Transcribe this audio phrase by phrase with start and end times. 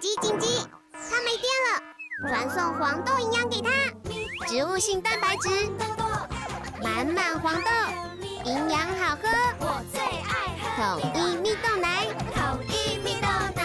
[0.00, 0.46] 紧急紧急！
[0.92, 1.82] 它没电了，
[2.28, 3.68] 传送黄豆营养给它，
[4.46, 5.48] 植物性蛋白质，
[6.80, 7.70] 满满黄豆，
[8.44, 13.26] 营养好喝，我最爱喝统一蜜豆奶，统一蜜豆
[13.56, 13.62] 奶。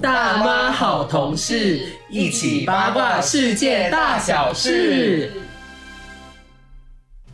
[0.00, 5.41] 大妈好同事，一起八卦世界大小事。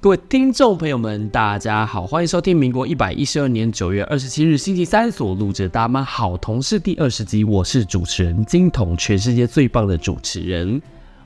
[0.00, 10.80] 各位听众朋友们，大家好，欢迎收听民国一百一十二年九月二十七日星期三所录制的《大妈好同事》第二十集，我是主持人金童，全世界最棒的主持人。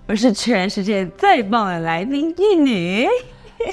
[0.07, 3.07] 我是全世界最棒的来宾玉女。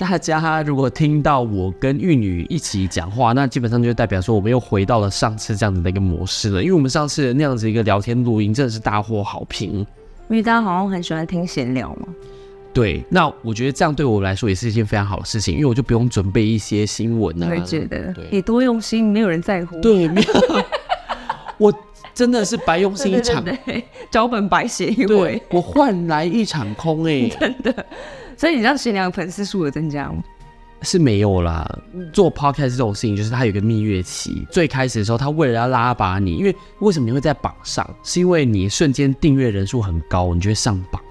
[0.01, 9.79] 大家如果听到我跟玉女一起讲话，那基本上就代表说我们又回到了上次这样子的一个模式了，因为我们上次那样子一个聊天录音真的是大获好评。
[10.27, 12.09] 因为大家好像很喜欢听闲聊嘛。
[12.73, 17.47] 对，那我觉得这样对我来说也是一件非常好的事情，因为我就不用准备一些新闻啊。
[17.49, 19.79] 我也觉得对你多用心，没有人在乎。
[19.81, 20.63] 对，没有，
[21.57, 21.73] 我
[22.13, 27.85] 真的是白用心一场，对 对，脚本白写一对回，我换来一场空哎、 真的。
[28.37, 30.23] 所以你知道新娘粉丝数有增加吗？
[30.81, 31.67] 是没有啦。
[32.13, 34.47] 做 podcast 这种事情，就是它有一个蜜月期。
[34.49, 37.85] 最开始的时候，他为了要拉拔你，因为为什么你会在榜上？
[38.03, 41.01] 是因为你瞬间订阅人数很高，你就会上榜。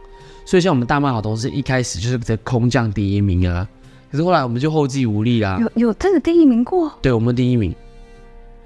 [0.49, 3.69] 所以像我们大妈好同事一开始就是在空降第一名啊，
[4.11, 5.59] 可是后来我们就后继无力啦。
[5.61, 6.91] 有有真的第一名过？
[7.03, 7.75] 对，我们第一名，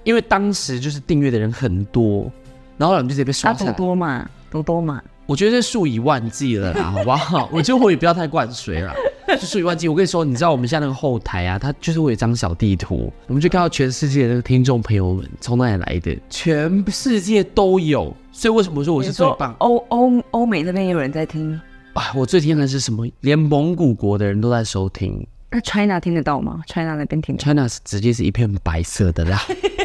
[0.04, 2.30] 因为当时就是订阅的人很多，
[2.78, 3.72] 然后后来我们就直接被刷下来。
[3.72, 5.02] 多嘛，多多嘛。
[5.26, 7.48] 我觉得是数以万计了啦， 好不好？
[7.52, 8.94] 我觉得我也不要太灌水了，
[9.26, 9.88] 就数以万计。
[9.88, 18.14] 我跟你说，你知道我们现在那个后台啊，它就是会有一张小地图，我们就看到全世界的听众朋友们从哪里来的，全世界都有。
[18.30, 19.52] 所以为什么说我是最棒？
[19.58, 21.60] 欧欧欧美那边也有人在听，
[21.94, 23.06] 啊，我最惊讶的是什么？
[23.20, 29.38] 连蒙古国的人都在收听那 China 听得到吗？China 那边听得到？，China 是直接是一片白色的啦，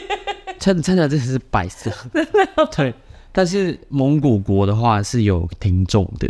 [0.60, 1.92] China China 真的是白色，
[2.76, 2.94] 对。
[3.34, 6.28] 但是蒙古国的话是有听众的，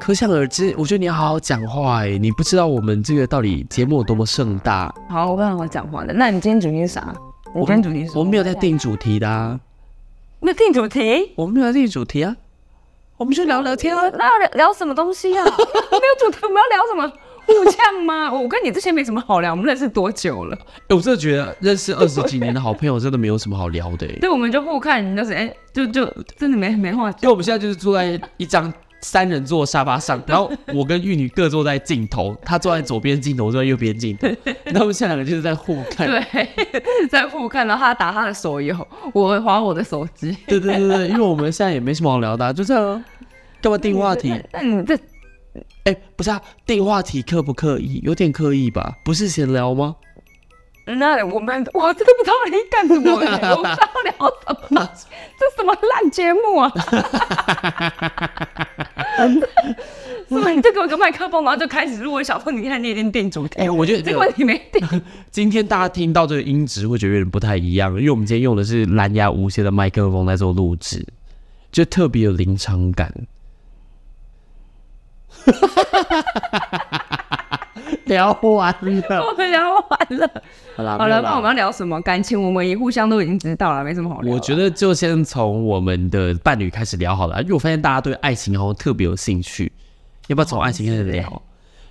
[0.00, 0.74] 可想而知。
[0.76, 4.92] 我觉得你要好好讲话哎，你不知道我们这个到底节目有多么盛大。
[5.08, 6.12] 好，我会好好讲话的。
[6.12, 7.14] 那你今天主题是啥？
[7.54, 9.60] 我今天主题是我们没有在定主题的啊，
[10.40, 11.32] 没有定主题。
[11.36, 12.36] 我们没有在定主题啊，
[13.20, 14.08] 我们就聊聊天啊。
[14.14, 15.44] 那要聊聊什么东西啊？
[15.44, 15.52] 没有
[16.18, 17.12] 主题，我们要聊什么？
[17.44, 18.32] 互呛吗？
[18.32, 20.56] 我跟你之前没什么好聊，我们认识多久了？
[20.88, 27.20] 欸我真的觉得认识二十几年的好朋友真的没有什么好聊的哎，对，我们就互看，就是哎、就就真的没没话讲。
[27.20, 34.28] 因为我们现在就是坐在一张三人坐沙发上，然后我跟玉女各坐在镜头，她坐在左边镜头，我坐在右边镜头，
[34.64, 36.06] 然后我们现在两个就是在互看。
[36.06, 36.48] 对，
[37.08, 38.76] 在互看，然后他打他的手游，
[39.12, 40.36] 我划我的手机。
[40.46, 43.04] 对对对对，因为我们现在也没什么好聊的啊、就这样啊。
[43.62, 44.34] 干嘛定话题？
[44.52, 44.98] 那你这
[45.84, 48.00] 哎、不是啊，定话题刻不刻意？
[48.04, 48.96] 有点刻意吧？
[49.04, 49.96] 不是闲聊吗？
[50.86, 54.12] 那我们我真的不知道你干什么、欸， 我不知道聊
[54.46, 54.90] 什么，
[55.38, 56.72] 这什么烂节目啊！
[59.28, 60.50] 是吗？
[60.50, 62.12] 你就给我一个麦克风，然后就开始录。
[62.12, 65.02] 我想说，你看那天定主题，哎、我觉得结果你没定。
[65.30, 71.04] 今天大家听到这个音质会觉得有点不太一样，因为我们今天用的是蓝牙无线的麦克风在做录制，
[71.72, 73.12] 就特别有临场感。
[78.06, 80.42] 聊完了， 我们聊完了，
[80.76, 82.00] 好了，好了，那我们要聊什么？
[82.02, 84.34] 感情我们也互相都已经知道了，没什么好聊。
[84.34, 89.70] 我觉，得就先从我们的伴侣开始聊好了，因为我发现大家对爱情好像特别有兴趣，
[90.28, 91.42] 要不要从爱情开始聊？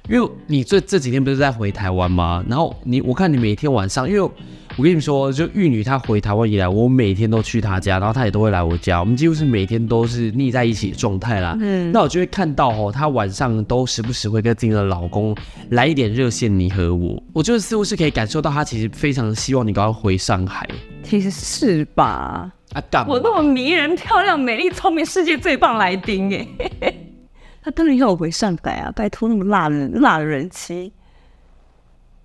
[0.07, 2.43] 因为你这这几天不是在回台湾吗？
[2.47, 4.31] 然后你我看你每天晚上，因为
[4.79, 11.53] 我跟你说，就玉女她回台湾以来，我每天都去她家，然后她也都会来我家，我们几乎是每天都是腻在一起的状态啦。
[11.59, 15.35] 嗯，那我就会看到哦，她晚上都时不时会跟自己的老公
[15.71, 20.65] 来一点热线你和我，我就是似乎是可以感受到她其实非常希望你赶快回上海
[21.03, 22.49] 其实是吧？
[22.71, 23.19] 啊，干嘛我？
[23.19, 26.33] 那么迷人、漂亮、美丽、聪明，世界最棒来宾
[26.79, 26.95] 哎，
[27.61, 28.93] 他当然要我回上海啊！
[28.95, 30.93] 拜托，那么辣的辣的人妻，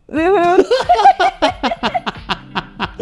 [0.07, 0.57] 没有没有，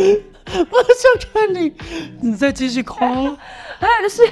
[0.52, 1.72] 我想看你，
[2.20, 3.06] 你再继续夸。
[3.08, 4.22] 还有就是，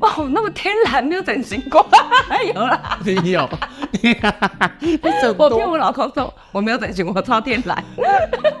[0.00, 1.84] 哦，那么天然，没有整形过，
[2.28, 2.98] 还 有啦。
[3.04, 3.48] 没有，
[4.00, 7.82] 你整我骗，我老公说我没有整形，我超天然。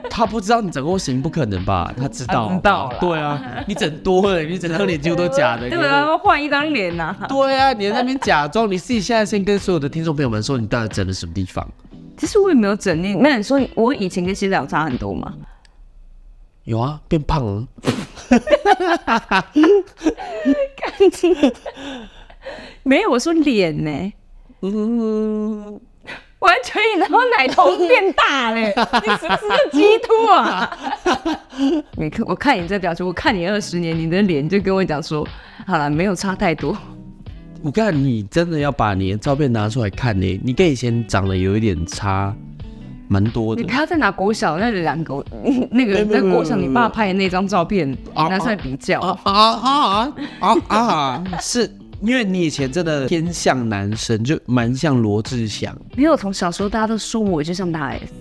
[0.08, 1.92] 他不知道你整过型，不可能吧？
[1.96, 5.68] 他知道，他知道啦对啊，你整多了，你整张脸几乎都假的。
[5.68, 11.66] 对啊，换一张脸呐、对啊，你在那边假装，你自己现在先跟所有的听众朋友们说，你到底整了什么地方？
[12.16, 15.34] 其实我也没有整，你那你说我以前跟现在有差很多吗？
[16.66, 17.66] 有啊，变胖了。
[20.76, 21.34] 感情
[22.82, 24.12] 没有，我说脸呢、
[24.62, 25.80] 嗯，
[26.40, 30.76] 我完全然后奶头变大嘞，你是不是鸡突啊？
[31.96, 35.26] 你看，我看你这表情，我看你二十年，你的脸就跟我讲说，
[35.66, 36.76] 好了，没有差太多。
[37.62, 42.36] 我看你真的要把你的照片拿出来看呢，你跟以前长得有一点差，
[43.08, 43.68] 蛮多的你。
[43.68, 45.24] 不要再拿国小那两个
[45.70, 49.00] 那个在国小你爸拍的那张照片拿出来比较。
[49.00, 51.24] 啊啊啊啊啊啊！
[51.40, 51.70] 是
[52.02, 55.76] 因为你以前真的偏向男生，就蛮像罗志祥。
[55.96, 58.12] 没有，从小时候大家都说我就像大 S，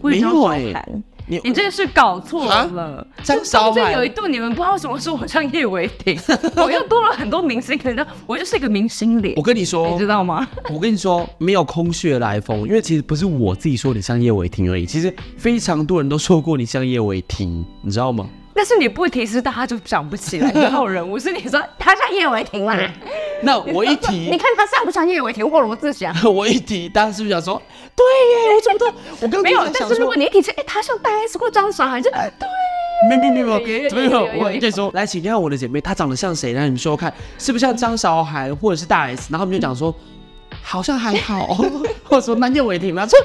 [0.00, 1.02] 我也像没有欸小韩。
[1.26, 3.06] 你你这个是搞错了。
[3.22, 6.18] 张就中韶涵有一度，你们不知道为什么说我像叶伟霆，
[6.56, 10.46] 我又多了很多明星，可能我就是一个明星脸我，跟你说你知，道吗？
[10.72, 18.28] 我跟你说，没有空穴来风，因为其实不是我自己说你像叶伟霆而已，其实非常多人都说过你像叶伟霆，你知道吗？
[18.54, 21.18] 但是你不提示，大家就想不起来那号人物。
[21.18, 22.76] 是你说他像叶伟霆啦？
[23.42, 26.14] 那我一提 你，看他像不像叶伟霆或罗志祥？
[26.24, 27.60] 我一提，大家是不是想说，
[27.96, 28.86] 对耶，我怎么都，
[29.20, 32.18] 我刚刚没有，但是如果你一提示，哎，他像大 S 或张韶涵，就对。
[33.10, 34.28] 没没没有有没怎么有？
[34.38, 36.52] 我跟你说，来，请看我的姐妹，她长得像谁？
[36.52, 39.26] 让你们说说看，是不是像张韶涵或者是大 S？
[39.28, 39.92] 然后我们就讲说，
[40.62, 41.48] 好像还好，
[42.04, 43.18] 或者说那叶伟霆啊，说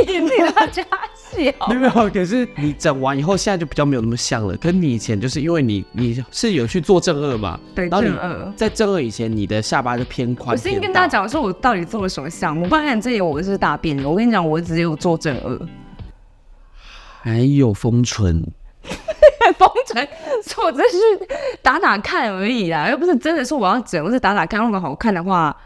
[0.00, 0.88] 一点比他家小。
[0.88, 1.01] 没
[1.40, 2.10] 有没有。
[2.10, 4.56] 可是你整完以后，现在就比较没有那么像了。
[4.56, 10.50] 跟你以前就是因为你你是有去做正二嘛，对然后正二在正二以前，你的下巴就偏宽。
[10.50, 12.66] 我先跟偏大家讲说，我到底做了什么项目。
[12.66, 14.08] 不然这里我是大便的。
[14.08, 15.58] 我跟你讲，我只有做正二。
[17.22, 18.42] 还有丰唇，
[19.56, 20.08] 封城，
[20.64, 20.98] 我只是
[21.62, 25.56] 打打看而已啦，又不是真的说我要整，我是打打看，如果好看的话，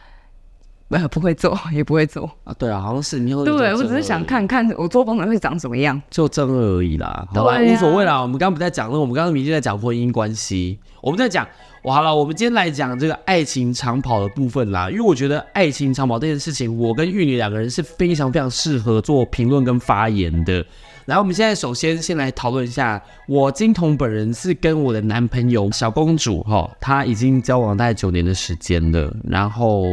[0.88, 2.30] 呃，不会做，也不会做。
[2.44, 6.00] 啊，对啊，好像是你有对，我只是想看看我做风筝会长什么样。
[6.08, 8.20] 就正二而已啦，好吧，对啊无所谓啦。
[8.20, 11.46] 我们刚刚不在讲了，我们刚刚明明在讲婚姻关系，我们在讲，
[11.82, 14.88] 我好了，我们今天来讲这个爱情长跑的部分啦。
[14.88, 20.64] 因为我觉得爱情长跑这件事情，我跟玉女两个人是非常非常适合做评论跟发言的。
[21.04, 29.84] 然后我们现在首先先来讨论一下，我金童本人是跟我的男朋友小公主哈，她已经交往大概九年的时间了，然后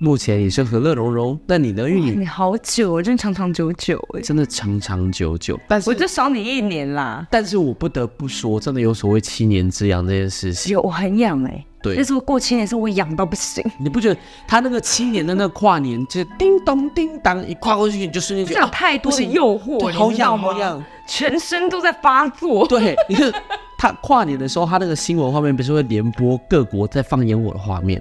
[0.00, 1.38] 目前也是和乐融融。
[1.48, 2.14] 那你呢，玉女？
[2.14, 7.26] 你好久，我真长长久久哎，真的长长久久，但是我就少你一年啦。
[7.28, 10.72] 但是我不得不说，真的有所谓七年之痒这件事情。
[10.72, 20.80] 有我很痒哎，对那时候过七年的时候我痒到不行，你不觉得他那个七年的那个跨年，就叮咚叮当一跨过去，你就瞬间这样觉得啊太多的诱惑，对好痒好痒。
[21.08, 22.64] 全身都在发作。
[22.68, 23.32] 对，你看
[23.76, 28.00] 他跨年的时候，他那个新闻画面不是会连播各国在放烟火的画面，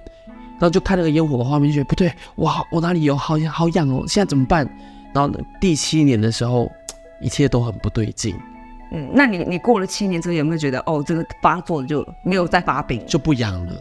[0.60, 4.68] 然后就看那个烟火的画面，就觉得不对，哇，我哪里有好痒好痒哦，现在怎么办？
[5.14, 6.72] 然后呢第七年的时候，
[7.22, 8.36] 一切都很不对劲，
[8.92, 13.74] 嗯，那你你过了七年之后有没有觉得哦，这个发作就没有再发病，就不痒了，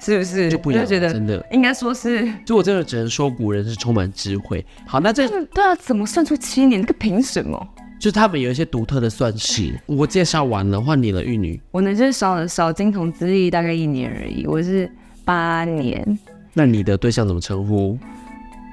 [0.00, 0.50] 是不是？
[0.50, 1.44] 就不痒觉得真的。
[1.50, 4.64] 应该说是，就我真的只能说，古人是充满智慧。
[4.86, 6.80] 好，那这对啊，怎么算出七年？
[6.80, 7.68] 这个凭什么？
[8.00, 9.78] 就他们有一些独特的算式。
[9.84, 11.60] 我介绍完了，换你了，玉女。
[11.70, 14.90] 我呢就是少了少金童之力大概一年而已，我是
[15.30, 16.18] 八年，
[16.52, 17.96] 那你的对象怎么称呼？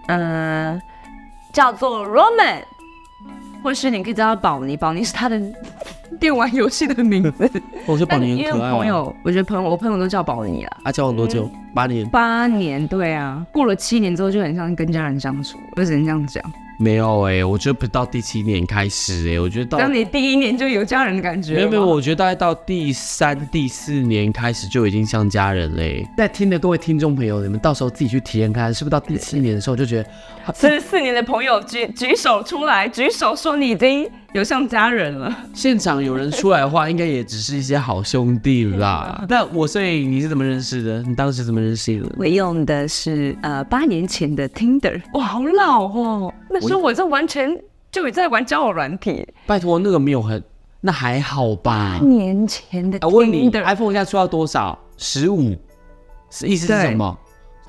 [0.08, 0.82] 嗯、
[1.54, 2.64] 叫做 Roman，
[3.62, 5.40] 或是你可以叫他宝尼，宝尼是他的
[6.20, 7.52] 电玩游戏的名字。
[7.86, 8.76] 我觉得宝尼因为很可爱、啊。
[8.76, 10.78] 朋友，我觉得朋友我朋友都叫宝尼啦。
[10.82, 11.48] 啊，交往多久？
[11.76, 12.10] 八年？
[12.10, 16.44] 八年，对啊，过了七年之后就很像跟家人相处，我只能这样讲。
[16.80, 35.36] 没有哎、我觉得不到第七年开始哎、我觉得到当你第一年就有家人的感觉没有没有，我觉得大概到第三、第四年开始就已经像家人嘞、在听的各位听众朋友，你们到时候自己去体验看，是不是到第七年的时候就觉得四四年的朋友举举手出来，举手说你已经有像家人了。
[35.54, 39.24] 现场有人出来的话，应该也只是一些好兄弟啦。
[39.30, 41.02] 那我所以你是怎么认识的？
[41.04, 42.10] 你当时怎么认识的？
[42.18, 46.34] 我用的是呃八年前的 Tinder，哇，好老哦！
[46.50, 47.58] 那时候我这完全
[47.92, 49.26] 就已在玩交友软体。
[49.46, 50.44] 拜托，那个没有很，
[50.82, 52.06] 那还好吧八。
[52.06, 54.78] 年前的我问你 Tinder，，iPhone 现在出到多少？
[54.98, 55.56] 十五，
[56.30, 57.18] 是意思是什么？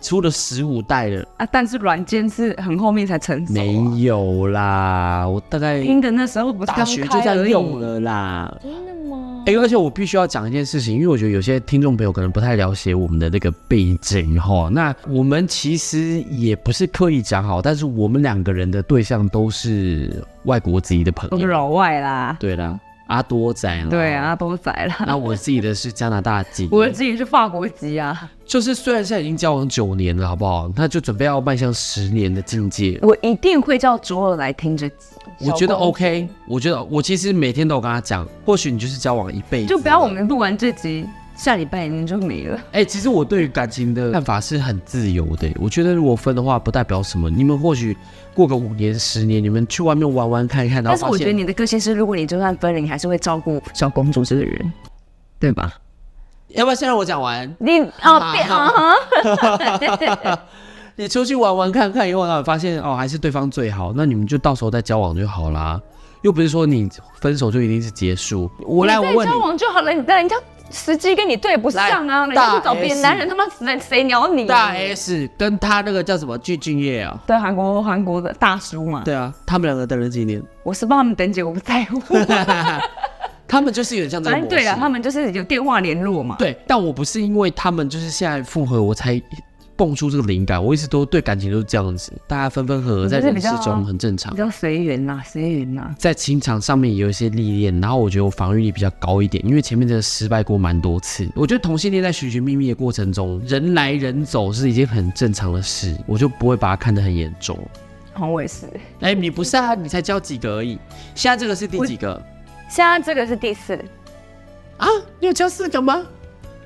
[0.01, 1.27] 出了十五代了？
[1.37, 3.55] 啊，但是软件是很后面才成熟、啊。
[3.55, 7.81] 没有啦，我大概 Tinder 那时候不是大学就在用。
[7.81, 8.59] 了啦。
[8.63, 9.45] 真的吗？
[9.47, 14.69] 哎、而且我必须要讲一件事情，因为我觉得有些听众朋友可能不太了解我们的那个背景哈。
[14.71, 21.31] 那我们其实也不是刻意讲好，但是我们两个人的对象都是外国籍的朋友。
[21.31, 22.37] 都是老外啦。
[22.39, 22.79] 对啦，
[23.09, 23.91] 阿多仔了。
[23.91, 24.15] 对。
[24.15, 24.95] 阿多仔了。
[25.07, 30.71] 那我自己的是加拿大籍，我自己是法国籍啊，就是虽然现在已经交往九年了，好不好？
[30.77, 32.99] 那就准备要迈向十年的境界。
[33.03, 34.97] 我一定会叫卓尔来听这集。
[35.41, 41.07] 我觉得 OK，我觉得我其实每天都有跟他讲，或许你就是交往一辈子，就不要我们录完这集
[41.39, 42.59] 下礼拜你就没了。
[42.73, 45.49] 哎、其实我对于感情的看法是很自由的。
[45.61, 47.31] 我觉得如果分的话，不代表什么。
[47.31, 47.97] 你们或许
[48.35, 54.73] 过个五年、十年，你们去外面玩玩看一看，然但是后发现我觉得你的个性是，如果你就算分了，你还是会照顾小公主这个人，
[55.39, 55.73] 对吧？
[56.49, 57.49] 要不要先让我讲完？
[57.61, 58.33] 你啊，
[59.79, 60.39] 对啊，
[60.97, 65.81] 你出去玩玩看看以后，然后发现哦，还是对方最好，那你们就到时候再交往就好啦。
[66.23, 66.89] 又不是说你
[67.21, 68.51] 分手就一定是结束。
[68.67, 70.35] 我来，我你交，往就好了，你但人家
[70.71, 74.47] 时机跟你对不上啊，人家去找别的男人，他妈谁谁鸟你？
[74.47, 77.19] 大 S 跟他那个叫什么具俊晔啊？
[77.27, 80.43] 对韩国韩国的大叔嘛，对啊，他们两个等了几年？
[80.63, 82.01] 我是帮他们等姐，我不在乎。
[83.49, 84.43] 他们就是有点像这个模式。
[84.43, 86.37] 反正对了，他们就是有电话联络嘛。
[86.39, 89.19] 对，但我不是因为他们就是现在复合，我才
[89.79, 90.63] 蹦出这个灵感。
[90.63, 94.39] 我一直都对感情都是这样子，大家分分合合，在人世中很正常比。
[94.39, 95.95] 较随缘呐，随缘呐。
[95.97, 101.29] 在情场上面也有一些历练，然后我觉得我防御力比较高一点，因为前面真的失败过蛮多次。
[101.37, 107.57] 我觉得同性恋在寻寻觅觅的过程中，人来人走是一件很正常的事，我就不会把它看得很严重。
[108.13, 108.67] 好，我也是。
[108.99, 110.77] 哎、你不是啊，你才交几个而已，
[111.15, 112.21] 现在这个是第几个
[112.69, 113.75] 现在这个是第四，
[114.77, 114.89] 啊？
[115.21, 116.05] 你有交四个吗？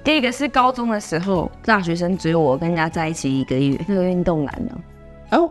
[0.05, 4.77] 第一个是高中的时候，大学生只有我，跟人家在一起一个月，那个运动男呢。
[5.31, 5.51] 哦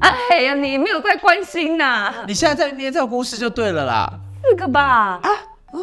[0.00, 4.12] 啊，哎呀，你没有在关心呐、你现在在捏这个故事就对了啦。
[4.42, 4.82] 四个吧？
[4.82, 5.78] 啊啊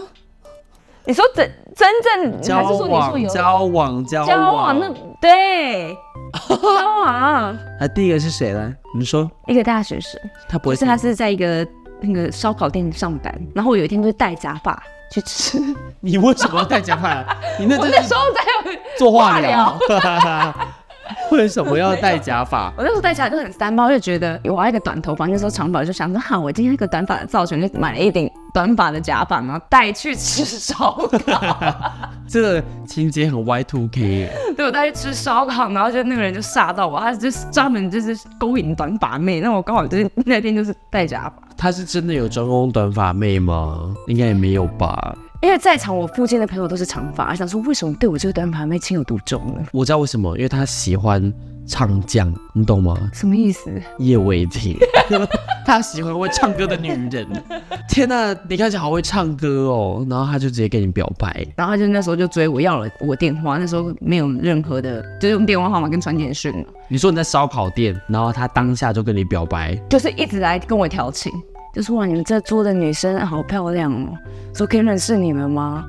[1.07, 4.79] 你说真真正交还是说你有交往，交交往？
[4.79, 4.89] 那
[5.21, 5.95] 对
[6.47, 6.55] 交
[7.03, 8.73] 往那第一个是谁呢？
[8.97, 11.67] 你说一个大学生，他不会是他是在一个
[11.99, 14.81] 那个烧烤店上班，然后我有一天就戴假发
[15.11, 15.59] 去吃，
[16.01, 17.25] 你为什么要带假发？
[17.59, 18.41] 你那 时候在。
[18.97, 19.77] 做化疗？
[21.31, 22.71] 为什么要戴假发？
[22.77, 30.91] 我那时候戴假发就很三包，就觉得我要一个短头发，那时候长发就想说，好，我今天一个短发的造型，就买了一顶短发的假发，然后带去吃烧
[31.25, 31.57] 烤。
[32.27, 43.93] 这个情节很 Y two K，对我带去吃烧烤，然后就那个人就吓到我，他就是专门就是勾引短发妹，那我刚好就是那天就是戴假发，他是真的有专攻短发妹吗？
[44.07, 45.15] 应该也没有吧。
[45.45, 49.63] 因为在场我附近的朋友都是长发，想说为什么对我这个短发妹情有独钟呢？
[49.71, 51.31] 我知道为什么，因为他喜欢
[51.67, 52.97] 唱将，你懂吗？
[53.13, 53.69] 什么意思？
[53.99, 54.75] 叶伟霆，
[55.63, 57.27] 他喜欢会唱歌的女人。
[57.87, 61.45] 天呐、你看起来好会唱歌哦，然后他就直接跟你表白。
[61.55, 71.31] 然后他就那时候就追我要了我电话，那时候没有任何的，就是用电话号码跟传简讯了，你说你在烧烤店，然后他当下就跟你表白，就是一直来跟我调情，
[71.75, 74.17] 就是哇你们这桌的女生好漂亮哦，
[74.53, 75.85] 说可以认识你们吗？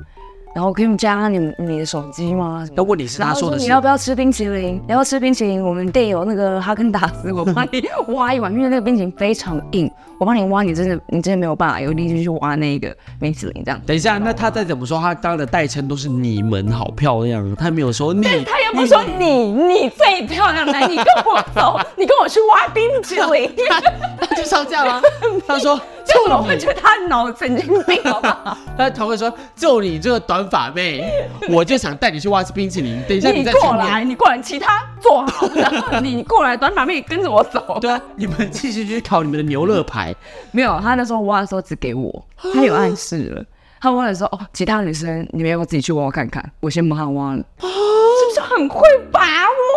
[0.57, 2.67] 然后可以加你们你的手机吗？
[2.75, 4.81] 那问题是他说的是你要不要吃冰淇淋？
[4.87, 5.63] 你要吃冰淇淋？
[5.63, 9.87] 我们店有那个哈根达斯，我帮你挖一碗，因为那个冰淇淋非常硬，
[10.19, 13.79] 我帮你挖，你真的你真的没有办法有力气去挖那个冰淇淋这样。
[13.85, 18.23] 等一下，那他再怎么说，他刚刚的代称都是你们好漂亮，他没有说你。
[18.23, 23.51] 他又不说你你最漂亮来，你跟我走， 你跟我去挖冰淇淋，
[24.19, 24.99] 他就上架了。
[25.45, 28.57] 他说就你会觉，得他脑神经病，好不好？
[28.77, 31.09] 他同会说就你这个短发妹，
[31.49, 33.01] 我就想带你去挖冰淇淋。
[33.07, 33.43] 等一下你。
[33.43, 37.77] 过来，你过来，其他坐好，然后你过来，短发妹跟着我走。
[37.81, 40.15] 对啊，你们继续去烤你们的牛肋排。
[40.51, 43.43] 没有，他那时候挖的时候只给我， 他有暗示了。
[43.79, 46.43] 他挖的时候，哦，其他女生你们要不要自己去挖挖看看？
[46.59, 47.43] 我先帮他挖了，
[48.37, 49.21] 是不是很会把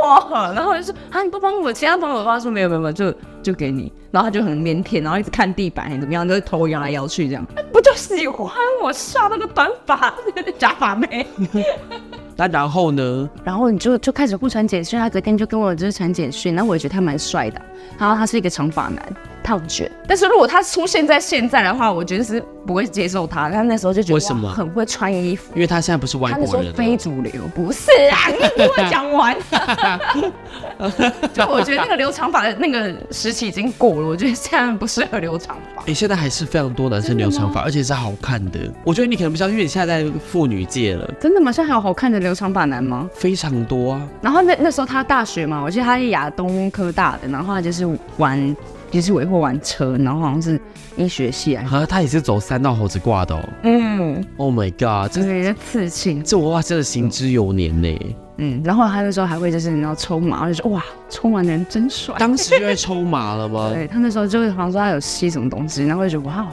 [0.04, 0.52] 我？
[0.54, 3.92] 然后我就说啊，你不帮我，其他朋友他说没有没有没有，就就给你。
[4.10, 7.46] 然后他就很腼腆，然后一直看地板怎么样，就是头摇来摇去这样。
[7.72, 8.52] 不就喜欢
[8.82, 10.12] 我刷那个短发
[10.58, 11.26] 假发妹？
[12.36, 13.30] 那然后呢？
[13.44, 17.62] 然后你就就开始互传简讯，他隔天就跟我就是传简讯，然后我也觉得他蛮帅的，
[17.98, 19.90] 然后他是一个长发男，烫卷。
[20.06, 23.50] 但是如果他出现在现在的话，我觉得是不会接受他。
[23.50, 26.72] 他那时候就觉得为什么很会穿衣服，因为他现在不是外国人。
[26.74, 29.36] 非主流，不是啊，你听我讲完。
[31.32, 35.82] 就我觉得那个留长发的那个时期已经过了，我觉得现在不适合留长发。
[35.86, 38.58] 哎、现在还是非常多男生留长发，而且是好看的。
[38.84, 41.52] 我觉得你可能不知道，因为你现在在妇女界了，真的吗？
[41.52, 43.08] 现在还有好看的留长发男吗？
[43.14, 44.08] 非常多啊。
[44.22, 48.56] 然后那那时候他大学嘛，我记得他是亚东科大的，然后他就是玩，
[48.90, 50.60] 就是维护完车，然后好像是
[50.96, 53.48] 医学系啊，啊，他也是走三道猴子挂的哦。
[53.62, 58.16] 嗯，Oh my god，这对，刺青，这我哇真的行之有年呢。
[58.38, 62.14] 嗯，然后他那时候还会就是你知道抽麻，我就说哇，抽麻的人真帅。
[62.18, 63.70] 当时就在抽麻了吗？
[63.74, 66.46] 对他那时候就会好像说他有吸什么东西，然后我就觉得哇，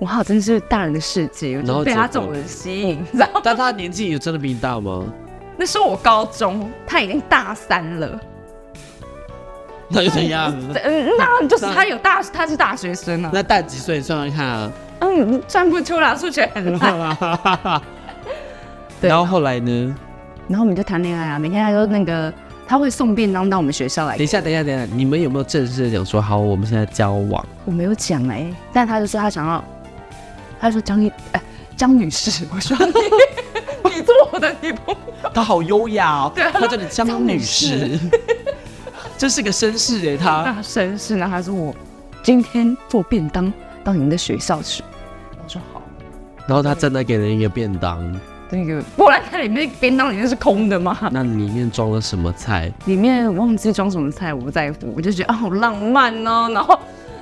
[0.00, 3.40] 哇，真的是大人的世界，我然后就被他结果这种人吸引，你知道吗？
[3.42, 5.02] 但他年纪有真的比你大吗？
[5.56, 8.20] 那时候我高中，他已经大三了，
[9.90, 10.52] 那又怎样？
[10.84, 14.00] 嗯， 那就是他有大，他是大学生啊，那大几岁？
[14.00, 14.72] 算算看啊。
[15.00, 17.82] 嗯，算不出来，数学很烂。
[19.00, 19.94] 对然后后来呢？
[20.48, 22.32] 然后我们就谈恋爱啊，每天他都那个
[22.66, 24.26] 他会送便当到我们学校来等一。
[24.26, 27.44] 下，等一下，等一下，你们有没有正式的讲说好，我们现在交往？
[27.66, 29.62] 我没有讲哎、但他就说他想要，
[30.58, 31.42] 他说江一哎
[31.76, 37.98] 江女士，我说你你做我的女朋友，他好优雅哦，对他叫你江女士，
[39.18, 41.74] 这是个绅士哎，她大绅士呢，他说我
[42.22, 44.82] 今天做便当到你们的学校去，
[45.42, 45.82] 我说好。
[46.46, 48.20] 然后他真的给了一个便当，
[48.50, 50.96] 那个，不然它里面便当里面是空的吗？
[51.10, 52.70] 那里面装了什么菜？
[52.84, 56.48] 里面忘记装什么菜，我不在乎，我就觉得啊好浪漫哦。
[56.52, 56.78] 然后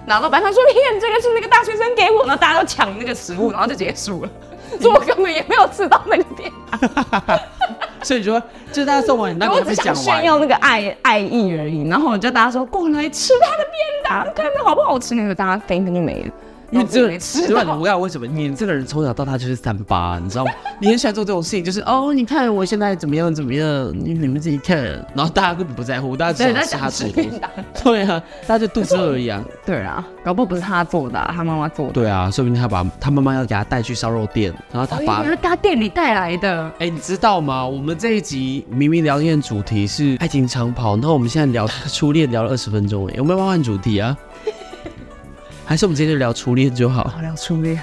[0.07, 4.31] 拿到班上说，你看这个是那个大学生给我，然后大家都抢那个食物，然后就结束了。
[4.81, 7.41] 所以我根本也没有吃到那个便当，
[8.05, 10.25] 所以说，就是大家送完，那我个没讲只想炫。
[10.25, 11.89] 耀那个爱爱意而已。
[11.89, 16.31] 然后我就大家说过来吃他的便当，看它好不好吃，那个大家分一分就没了。
[16.75, 20.51] 因为这个吃知道你到我讲为什么你这个人从小到大就是三八，你知道吗？
[20.81, 24.77] 你很喜欢做这种事情，就是哦，你看我现在怎么样怎么样，你你们自己看，
[25.15, 27.41] 然后大家根本不在乎，大家只想吃他想吃。
[27.85, 29.43] 对啊，大家就肚子饿而已啊。
[29.65, 31.93] 对啊，搞不好不是他做的、啊，他妈妈做的。
[31.93, 36.71] 对啊，说不定他把他妈妈要给他带去烧肉店，然后他把哦，他店里带来的。
[36.81, 37.65] 哎、你知道吗？
[37.65, 44.17] 我们这一集明明聊天的主题是爱情长跑，然后我们现在聊初恋聊了二十分钟，哎，有没有要换主题啊？
[45.67, 47.05] 还是我们今天就聊初恋就好？
[47.05, 47.77] 好聊初恋，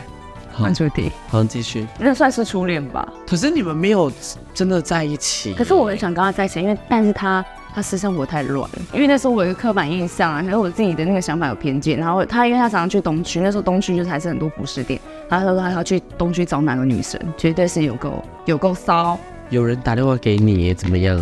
[0.51, 1.87] 好换主题，好，继续。
[1.99, 3.11] 那算是初恋吧。
[3.27, 4.11] 可是你们没有
[4.53, 11.97] 真的在一起，可是我很想跟他在一起，因为但是他他私生活太乱了，因为那时候我有一个刻板印象啊，还有我自己的那个想法有偏见。
[11.97, 19.17] 然后他因为他常常去东区，那时候东区就是还是很多服饰店，然后他说他要去东区找哪个女生，绝对是有够有够骚。
[19.49, 21.19] 有人打电话给你，怎么样？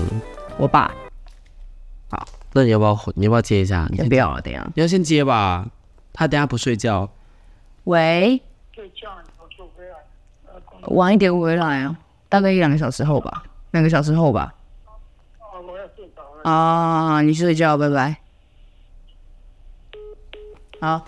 [0.58, 0.92] 我爸
[2.10, 3.88] 好那你要不要你要不要接一下？
[4.10, 4.68] 不要了，等一下。
[4.76, 5.66] 你要先接吧，
[6.20, 7.10] 他等下不睡觉。
[7.86, 8.42] 喂，
[10.90, 11.98] 晚一点回来啊，
[12.28, 14.54] 大概一两个小时后吧，两个小时后吧。
[15.38, 16.42] 啊，我要睡着了。
[16.44, 18.18] 啊，你去睡觉，拜拜。
[20.82, 21.08] 好，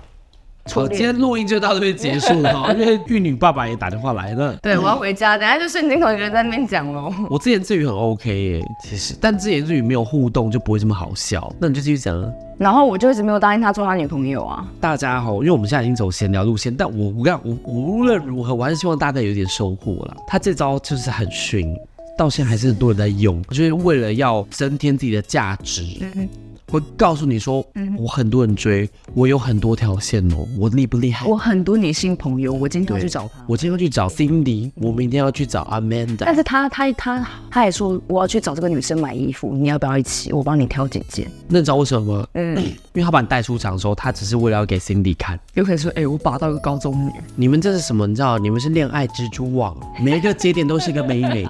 [0.74, 4.55] 好，今天录音就到这边结束了哈， 因为玉女爸爸也打电话来了。
[4.62, 7.12] 对我要回家，等下就瞬间有一个人在那边讲喽。
[7.29, 11.51] 我自言自语很 OK 耶，其实，但自言自语没有互动就不会这么好笑。
[11.59, 12.31] 那你就继续讲啊。
[12.57, 14.66] 然后我就一直没有答应他做他女朋友啊。
[14.79, 20.16] 大家好，因为我们现在已经走闲聊路线，但我我讲我我无论如何，我还是希望大家有点收获啦。
[20.27, 21.75] 他这招就是很逊，
[22.18, 25.83] 到现在还是很多人在用，就是为了要增添自己的价值。
[26.01, 26.29] 嗯
[26.72, 27.66] 会告诉你说，
[27.98, 31.27] 我很多人追，我有很多条线哦，我厉不厉害？
[31.27, 33.44] 我很多女性朋友，我今天要去找他。
[33.46, 36.34] 我今天要去找 Cindy，我明天要去找 Amanda 但。
[36.34, 40.31] 是他他他他也说我要去找这个女生买衣服，你要不要一起？
[40.31, 41.29] 我帮你挑几件。
[41.50, 42.27] 那你知道为什么吗？
[42.36, 42.55] 嗯，
[42.94, 45.38] 因为他把你带出场的时候，他只是为了要给 Cindy 看。
[45.55, 47.12] 有可能说，哎、我把到一个高中女。
[47.36, 48.07] 你们这是什么？
[48.07, 51.46] 你知道，你们是恋爱蜘蛛网，每一个节点都是个美美。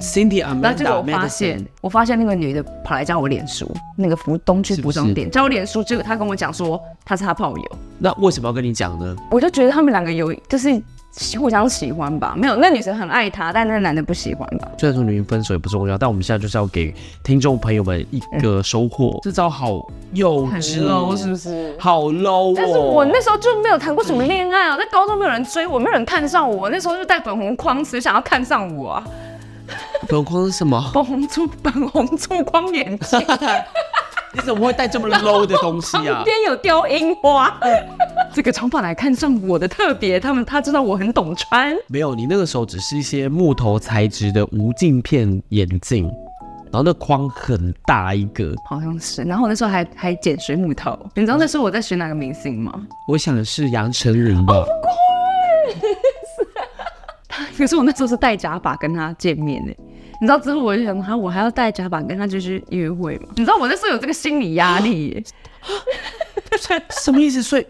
[0.00, 7.64] Cindy 然后结果我发现，我发现那个女的跑来加我脸书，那个服东区服装店加我脸书，结果她跟我讲说她是她炮友，
[7.98, 9.16] 那为什么要跟你讲呢？
[9.30, 10.80] 我就觉得他们两个有就是
[11.38, 12.34] 互相喜欢吧。
[12.36, 14.68] 没有，那女生很爱他，但那男的不喜欢吧。
[14.78, 19.18] 虽然说女人分手也不重要，但我们现在就是要给听众朋友们一个收获。
[19.22, 21.74] 这招好幼稚，不是？
[21.78, 22.54] 好 low 哦！
[22.56, 29.04] 但是我那时候就没有谈过什么恋爱啊，在高中没有人追我，没有人看上我，那时候就戴粉红框，谁想要看上我啊？
[30.04, 30.90] 本框是什么？
[30.92, 33.20] 粉红粗粉红粗框眼镜，
[34.32, 36.22] 你怎么会带这么 low 的东西旁啊？
[36.24, 37.58] 边有雕樱花。
[38.32, 41.74] 这个长发来看上我的特别，他们他知道我很懂穿。
[41.88, 46.04] 没有，你那个时候只是一些木头材质的无镜片眼镜，
[46.64, 48.52] 然后那框很大一个。
[48.68, 52.72] 好像是，然后我那时候还还剪水母头，你知道那时候我在选哪个明星吗？
[53.06, 54.64] 我想的是杨丞琳吧。
[57.56, 59.72] 可是我那时候是戴假发跟他见面呢，
[60.20, 63.28] 你知道之后我就想，哈，我还要戴假发跟他继续约会吗？
[63.36, 65.24] 你知道我那时候有这个心理压力耶，
[67.02, 67.42] 什么意思？
[67.42, 67.66] 所以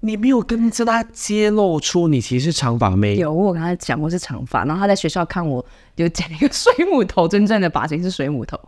[0.00, 3.16] 你没有跟着他揭露出你其实是长发妹？
[3.16, 5.64] 有我跟他讲过是长发，然后他在学校看我
[5.96, 8.58] 有剪了一个水母头，真正的发型是水母头，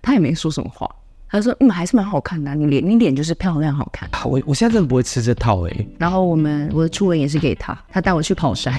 [0.00, 0.92] 他也没说什么话，
[1.30, 4.08] 他说嗯还是蛮好看的啊、你脸你脸就是漂亮好看。
[4.12, 8.74] 好我我现在真的不会吃这套哎、然后我们我的初吻也是给他，他带我去跑山，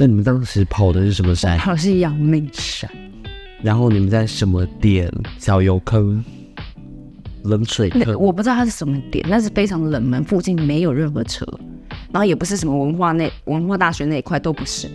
[0.00, 1.58] 那你们当时跑的是什么山？
[1.58, 2.90] 跑的是阳明山。
[3.62, 5.12] 然后你们在什么点？
[5.38, 6.24] 小油坑、
[7.42, 8.18] 冷水那坑？
[8.18, 11.46] 我不知道它是什么点，但是非常冷门，附近没有任何车，
[12.10, 14.88] 然后也不是什么文化那文化大学那一块都不是，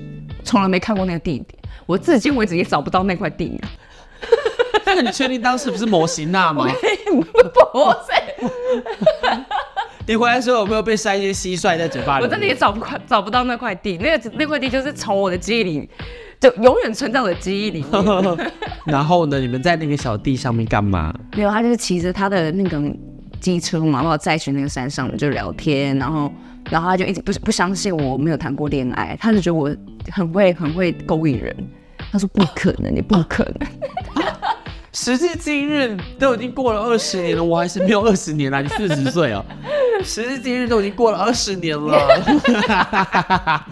[0.44, 1.48] 从来没看过那个地点，
[1.86, 3.62] 我至今为止也找不到那块地名。
[4.88, 6.66] 那你确定当时不是模型那吗？
[6.66, 6.72] 不
[7.22, 8.25] 是，
[10.08, 12.26] 你回来的时候有没有被塞一些蟋蟀在嘴巴里？
[12.26, 15.90] 我真的也找不快找不到那块地，那个那块地就是从我的记忆里
[16.40, 18.38] 就永远存在我的记忆里面。
[18.86, 21.14] 然后呢，你们在那个小地上面干嘛？
[21.36, 22.80] 没有，他就是骑着他的那个
[23.40, 26.32] 机车嘛，然后载去那个山上，就聊天，然后，
[26.70, 29.76] 然后他就一直不不相信我没有谈过恋爱，他就觉得我
[30.12, 31.56] 很会很会勾引人。
[32.12, 33.68] 他说不可能，你不可能。
[34.96, 38.62] 时至今日都已经过了二十年了，我还是没有二十年啦。
[38.62, 39.44] 你四十岁哦，
[40.02, 42.08] 时至今日都已经过了二十年了。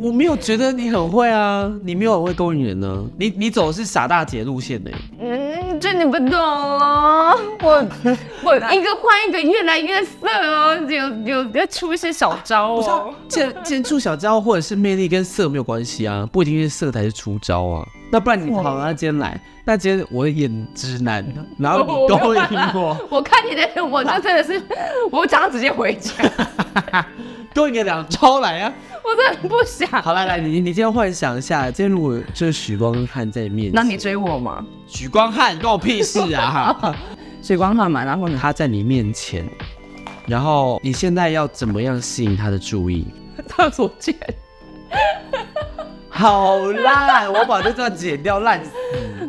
[0.00, 3.04] 我没有觉得你很会啊，你没有很会勾引人呢。
[3.18, 4.90] 你你走的是傻大姐路线呢、
[5.20, 7.86] 嗯，这你不懂了，我
[8.44, 17.86] 我一个换一个越来越色哦，有有要出一些小招不是、啊哦。，见见出小招或者是魅力跟色没有关系啊，不一定是色才是出招啊。
[18.10, 21.24] 那不然你好，那今天来，那今天我演直男，
[21.58, 22.40] 然后你勾引
[22.74, 24.62] 我，我看你的脸，我就真的是，
[25.10, 26.12] 我想要直接回家，
[27.54, 28.72] 勾引个两招来啊！
[29.02, 29.88] 我真的不想。
[30.02, 34.64] 好来来，你你今天幻想一下，今天如果就是许光汉在你面前，那你追我吗？
[34.86, 36.94] 许光汉关我屁事啊！
[37.42, 38.38] 许 光汉嘛，然后呢？
[38.40, 39.44] 他在你面前，
[40.26, 43.06] 然后你现在要怎么样吸引他的注意？
[43.48, 44.14] 厕所见。
[46.16, 48.58] 好烂，我把这段剪掉，烂。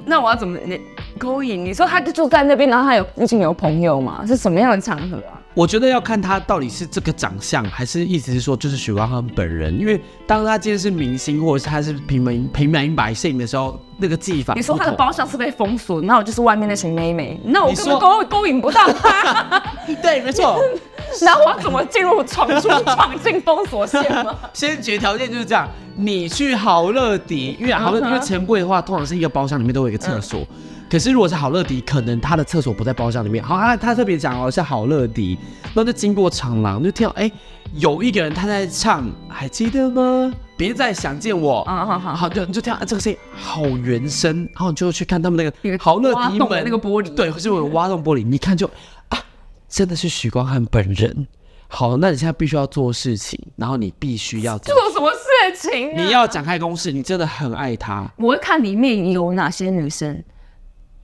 [0.05, 0.79] 那我要怎么你
[1.19, 1.65] 勾引？
[1.65, 4.23] 你说他就住在那边，然后他有附近有朋友吗？
[4.25, 5.35] 是什么样的场合啊？
[5.57, 9.75] 我觉得要看他到底是这个长相，还是意思是说就是许光汉本人。
[9.79, 14.53] 因为当他今天是明星，或者是他是平民平民百姓的时候，那个技法。
[14.53, 19.63] 你说他的包厢是被封锁，那我就是外面那群妹妹，那我根本勾勾引不到他，
[19.99, 20.61] 对，没错。
[21.21, 24.35] 然后我要怎么进入闯出闯进封锁线吗？
[24.53, 30.45] 先决条件就是这样，你去好乐迪，因为好乐迪因为钱柜的话，通常是一个包厢里面都有一个厕所。
[30.89, 33.43] 可是如果是好乐迪，可能他的厕所不在包厢里面。
[33.43, 35.37] 好，他他特别讲哦，是好乐迪，
[35.73, 37.31] 那就经过长廊，就听到哎、
[37.73, 40.33] 有一个人他在唱，还记得吗？
[40.55, 41.59] 别再想见我。
[41.61, 48.65] 啊，好好，好，就你就听到、啊这个声音好原声，然后你就去看他们那个好乐迪门那个玻璃对，是有挖洞玻璃，你看就
[49.09, 49.19] 啊，
[49.67, 51.27] 真的是许光汉本人。
[51.67, 56.01] 好，那你现在必须要做事情，然后你必须要做什么事情、啊？
[56.01, 58.09] 你要展开攻势，你真的很爱他。
[58.15, 60.23] 我会看里面有哪些女生，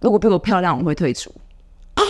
[0.04, 1.34] 如果比我漂亮，我会退出。
[1.96, 2.04] 啊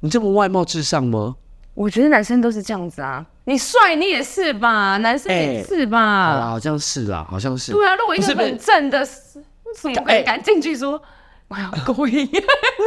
[0.00, 1.36] 你这么外貌至上吗？
[1.72, 6.34] 我觉得男生都是这样子啊，你帅你也是吧，男生也是好吧。
[6.34, 7.72] 啦，好像是啦，好像是。
[7.72, 11.00] 对啊，如果一个很正的，怎么哎会敢进去说
[11.48, 12.28] 我要勾引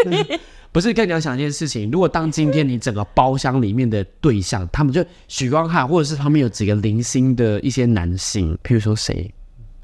[0.05, 0.39] 你？
[0.71, 9.33] 不是，跟你要想一件事情，如果当今天你整个包厢里面的对象，他们就许光汉，或者是旁边有几个零星的一些男性，譬如说谁，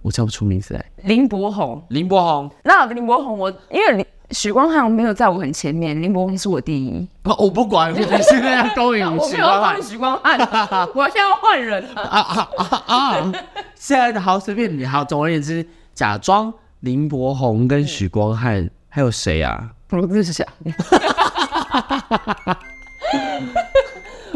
[0.04, 7.08] 我叫不出名字来，林柏宏，林柏宏，那林柏宏我因为林许光汉没有在我很前面，林柏宏是我第一。
[7.24, 9.82] 哦我不管，我现在要勾引 我许光汉。
[9.82, 10.38] 许光汉，
[10.94, 12.02] 我现在要换人了。
[12.02, 13.32] 啊啊啊啊！
[13.76, 19.70] 现在的好随便你，好，总而言之，假装林柏宏跟许光汉，还有谁啊？
[19.90, 20.48] 罗志祥，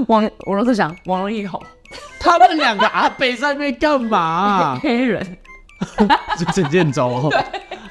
[0.08, 1.60] 王罗志祥，王力宏，
[2.20, 5.38] 他们两个阿北在那边干嘛、 黑人，
[6.38, 7.30] 就陈建州哦，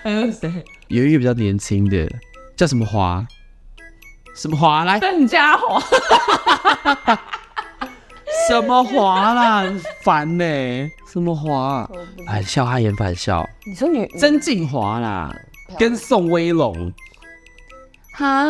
[0.02, 0.64] 还有谁？
[0.88, 2.08] 有一个比较年轻的，
[2.56, 3.26] 叫什么华？
[4.34, 5.00] 什么华来？
[5.00, 5.80] 邓家华，
[8.48, 9.60] 什么华啦？
[9.62, 10.44] 很烦呢、
[11.10, 11.88] 什么华？
[12.26, 13.48] 返校，他演反笑。
[13.64, 15.34] 你说女曾静华啦，
[15.78, 16.92] 跟宋威龙。
[18.18, 18.44] 啊？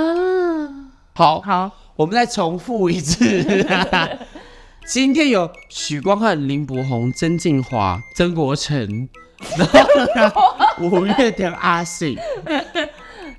[1.14, 3.24] 好，好，我们再重复一次。
[4.86, 9.08] 今天有许光汉、林柏宏、曾静华、曾国成，
[9.56, 12.18] 然后呢五月天阿信、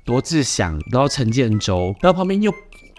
[0.04, 2.52] 罗志祥，然后陈建州，然后旁边又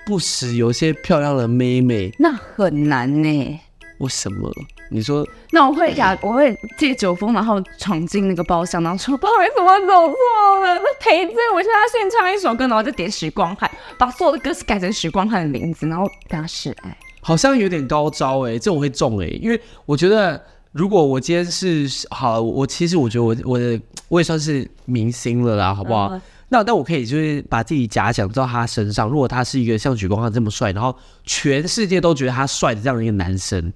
[0.05, 2.11] 不时有一些漂亮的妹妹。
[2.19, 3.59] 那很难呢。
[3.99, 4.49] 为什么？
[4.91, 16.97] 你说那我会假，我会借酒疯，然后闯进那个包厢，然后说不好意思，我走错了，那赔罪，我现在现唱一首歌，然后就点许光汉，把所有的歌词改成许光汉的名字，然后跟他示爱。
[17.21, 20.41] 好像有点高招哎、这我会中哎、因为我觉得
[20.79, 26.07] 如果我今天是好，我其实我觉得我我的我也算是明星了啦，好不好？
[26.13, 33.71] 嗯那那我可以就是把自己假想到他身上，如果他是一个像许光汉这么帅，然后全世界都觉得他帅的这样的一个男生，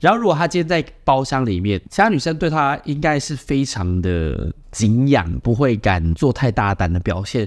[0.00, 7.46] 然后如果他今天在包厢里面，其他女生对他应该是非常的敬仰，不会敢做太大胆的表现。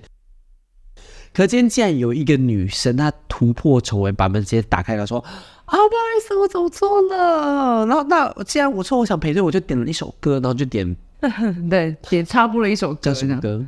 [1.33, 5.23] 可今天竟然有一个女生，她突破重围，把门直接打开，她说
[5.71, 10.95] ：“啊，不好意思，我走错了。”然后那既然我错，我想赔罪，我就点了一首歌，然后就点
[11.69, 13.63] 对，也插播了一首歌，叫什么歌？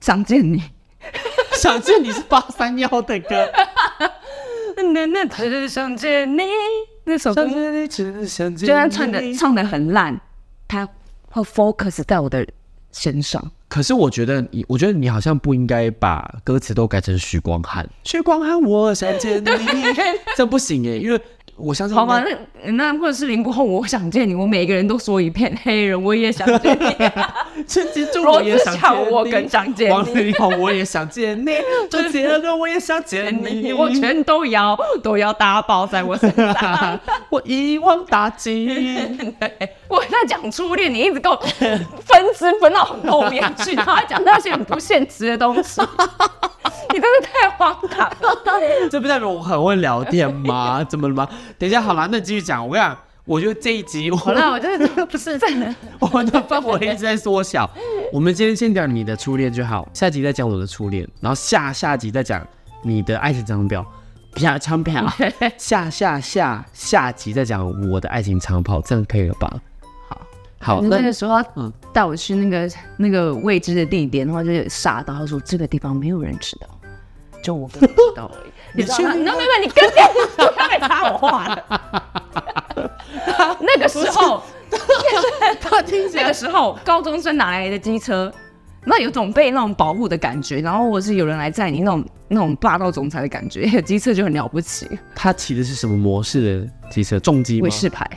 [0.00, 0.62] 想见你。
[1.58, 3.48] 想见你是八三幺的歌，
[4.94, 6.42] 那那只想见你
[7.04, 8.68] 那首歌想，见你，只想见你。
[8.68, 10.20] 就算唱的唱的很烂，
[10.68, 10.88] 他
[11.30, 12.46] 会 focus 在我的
[12.92, 13.50] 身上。
[13.72, 17.88] 可是我觉得你，我觉得你好像不应该把歌词都改成许光汉。
[18.04, 19.48] 许光汉，我想见你，
[20.36, 21.18] 这不行耶，因为
[21.56, 22.24] 我相信好吧，
[22.64, 31.52] 那那或者是林柏宏，我想见你，我每个人都说一遍，黑人我也想见你，陈吉仲罗我也志想我更想见王你，力宏我也想见你，
[31.90, 36.98] 周杰伦我也想见你， 我全都要都要打包在我身上。
[37.30, 39.34] 我一网打尽。
[39.88, 45.82] 我在讲初恋，你一直给我分支分到后面去，然后讲那些很不现实的东西，
[46.92, 48.38] 你真的太荒唐了。
[48.90, 50.84] 这不代表我很会聊天吗？
[50.88, 51.28] 怎么了吗？
[51.58, 52.66] 等一下，好了，那继续讲。
[52.66, 55.74] 我跟你讲，我觉得这一集我好了，我就是不是在的。
[56.00, 57.68] 我们的范围一直在缩小。
[58.12, 62.46] 我们今天先讲你的初恋就好，下集再讲我的初恋，然后下下集再讲
[62.82, 63.84] 你的爱情长表。
[64.34, 64.92] 啪长跑，
[65.58, 69.52] 下下下下集再讲我的爱情长跑，这样可以了吧？
[70.62, 76.68] 好，好，那那个时候嗯带我去那个那个未知的地点，然后就有吓到，他说这个地方没有人知道，
[77.42, 78.50] 就我跟你知道而已。
[78.74, 79.14] 你知道吗？
[79.16, 81.62] 那没有，你跟店不要再插我话了。
[83.60, 84.42] 那个时候，
[85.60, 88.32] 他 听那个时候，高中生哪来的机车？
[88.84, 94.88] 那有种被那种保护的感觉，然后或者是有人来载你那种那种霸道总裁的感觉，机车就很了不起。
[95.14, 97.20] 他骑的是什么模式的机车？
[97.20, 97.70] 重机吗卫？
[97.70, 98.08] 士牌，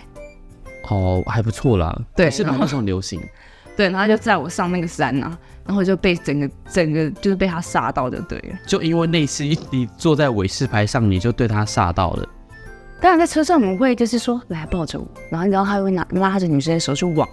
[0.89, 1.95] 哦，还不错啦。
[2.15, 3.21] 对是那时候流行。
[3.75, 8.57] 对，然后就载我上那个山呐、然后就被整个整个就是被他吓到就对了。
[8.65, 12.25] 就因为那次你坐在尾视牌上，你就对他煞到了。
[13.01, 17.27] 当然在车上我们会就是说来抱着我，然后你知道他会拿拉着女生的手去往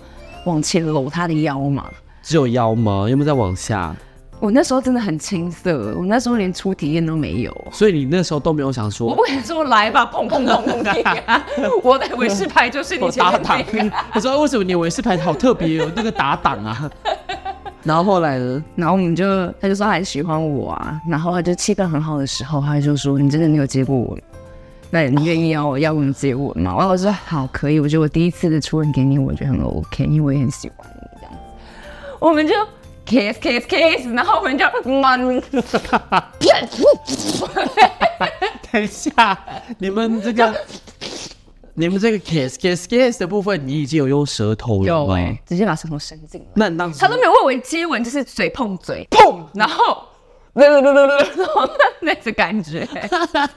[0.44, 1.88] 往前搂她的腰嘛。
[2.22, 3.06] 只有腰吗？
[3.08, 3.94] 有没有再往下？
[4.42, 7.66] 我那时候真的很青涩，我那时候连初体验都没有。
[7.70, 11.46] 所以你那时候都没有想说我说不敢说来吧，砰砰砰砰砰啊！
[11.81, 13.96] 我的尾饰牌就是你前打档面那个。。
[14.14, 16.90] 我说为什么你尾饰牌好特别有那个打档啊？
[17.85, 18.64] 然后后来呢？
[18.74, 19.24] 然后我们就，
[19.61, 24.18] 他就说他很喜欢我啊，然后他就气氛很好的时候，他就说你真的没有接过我，
[24.90, 26.74] 那你愿意要我要我接吻吗？
[26.76, 31.38] 然后我说好，可以，我觉得我第一次的初吻给你，我觉得很 OK，因为我也很喜欢你这样子。
[32.18, 32.55] 我们就
[33.04, 35.42] kiss kiss kiss，然后我们就嗯，
[38.72, 39.38] 等一下，
[39.78, 40.54] 你们这个，
[41.74, 45.16] 你们这个 kiss kiss kiss 的部分，你已经有用舌头了吗？
[45.46, 50.02] 直接把舌头伸进来，那你当时他都没有问我接吻，就是嘴碰嘴，碰，然后，
[50.54, 50.80] 然后
[52.00, 52.88] 那种感觉，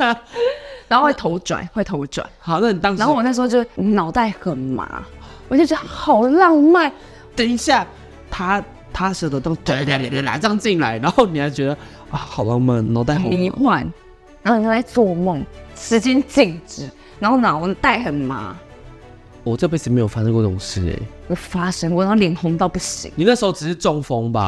[0.87, 2.27] 然后会头转，会头转。
[2.39, 5.03] 好，那你当时然后我那时候就脑袋很麻，
[5.47, 6.91] 我就觉得好浪漫。
[7.35, 7.85] 等一下，
[8.29, 8.63] 他
[8.97, 11.73] 他舌头都对对对对这样进来，然后你还觉得
[12.09, 13.85] 啊好浪漫，脑袋好迷幻，
[14.41, 15.43] 然后你在做梦，
[15.75, 18.55] 时间静止，然后脑袋很麻，
[19.43, 23.11] 我这辈子没有发生过这种事哎、我发生过，然后脸红到不行。
[23.17, 24.47] 你那时候只是中风吧？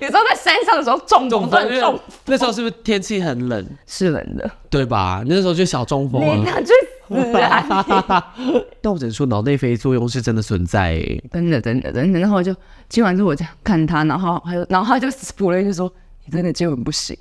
[0.00, 1.40] 有时候在山上的时候中风，
[1.78, 5.22] 中，那时候是不是天气很冷，是冷的，对吧？
[5.26, 6.34] 那时候就小中风啊。
[6.34, 6.95] 你想去死啊！
[8.80, 11.24] 但我只能说脑内啡作用是真的存在、欸。
[11.32, 12.54] 真的真的真的，然后我就
[12.88, 15.92] 接完之后我这样看他，然后还有然后他就补了一句说
[16.24, 17.16] ：“你真的接吻不行。”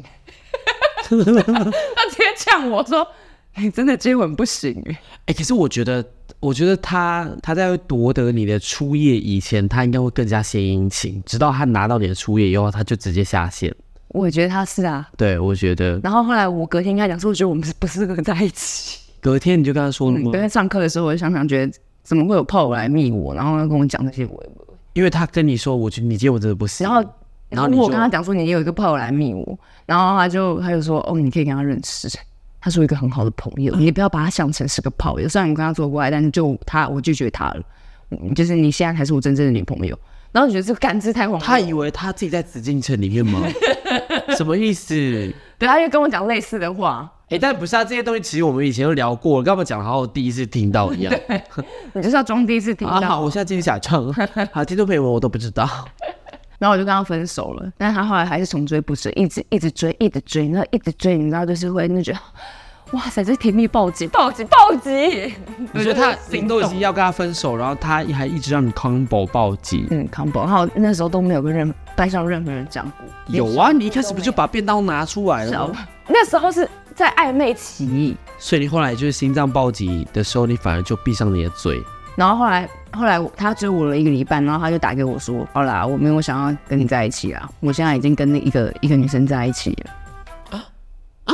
[1.08, 3.08] 他直接呛我说
[3.58, 4.82] ：“你真的接吻不行。”
[5.28, 6.04] 哎、可是我觉得，
[6.40, 13.72] 我觉得他他在夺得你的初夜以前，他应该会更加献殷勤，直到他拿到你的初夜以后，他就直接下线。
[14.08, 19.00] 我觉得他是啊，对，我觉得然后后来我隔天跟他讲说，我觉得我们是不适合在一起。
[19.26, 20.32] 隔天你就跟他说了吗？
[20.32, 24.44] 隔天上课的时候，我就想想，觉得怎么会有炮友来密我，然后要跟我讲这些我，
[24.94, 26.88] 因为他跟你说，我觉得你接我真的不行。
[26.88, 27.10] 然后
[27.50, 29.58] 然后我跟他讲说你有一个炮友来密我，
[29.88, 32.08] 然后他就他就说哦，你可以跟他认识，
[32.62, 35.28] 他是我一个很好的朋友，你不要把他想成是个炮友。
[35.28, 37.64] 虽然你跟他做过爱，但是就他我拒绝他了，
[38.12, 39.98] 嗯就是你现在才是我真正的女朋友。
[40.32, 43.42] 然后我觉得这个感知太荒谬，他以为他自己在紫禁城里面吗？
[44.38, 44.94] 什么意思？
[45.58, 51.14] 对，他就跟我讲类似的话，哎、但不是啊，这些东西其实我们以前都聊过了，干嘛讲得好像我第一次听到一样？
[51.94, 53.08] 你就是要装第一次听啊，到。
[53.08, 54.14] 好，我现在继续假唱。
[54.54, 55.68] 好，听众朋友们，我都不知道。
[56.60, 62.20] 然后我就跟他分手了，但是他后来还是穷追不舍，一直一直追，一直追，然后一直追，你知道，就是会那觉得，
[62.92, 65.34] 哇塞，这甜蜜暴击，暴击，暴击！
[65.74, 69.86] 我觉得他心您都已经要跟他分手，然后他还一直让你 combo 暴击？
[69.90, 75.86] 嗯 combo，然后那时候都没有跟任班上任何人讲过，有啊，你一开始不就把便当拿出来了吗？
[76.08, 81.84] 那时候是在暧昧期，所以你后来就是心脏暴击的时候，你反而就闭上你的嘴。
[82.16, 90.58] 然后后来后来他追我了一个礼拜，然后他就打给我说，好啦，我没有想要跟你在一起啦，我现在已经跟那一个一个女生在一起了。
[90.58, 90.66] 啊
[91.26, 91.34] 啊！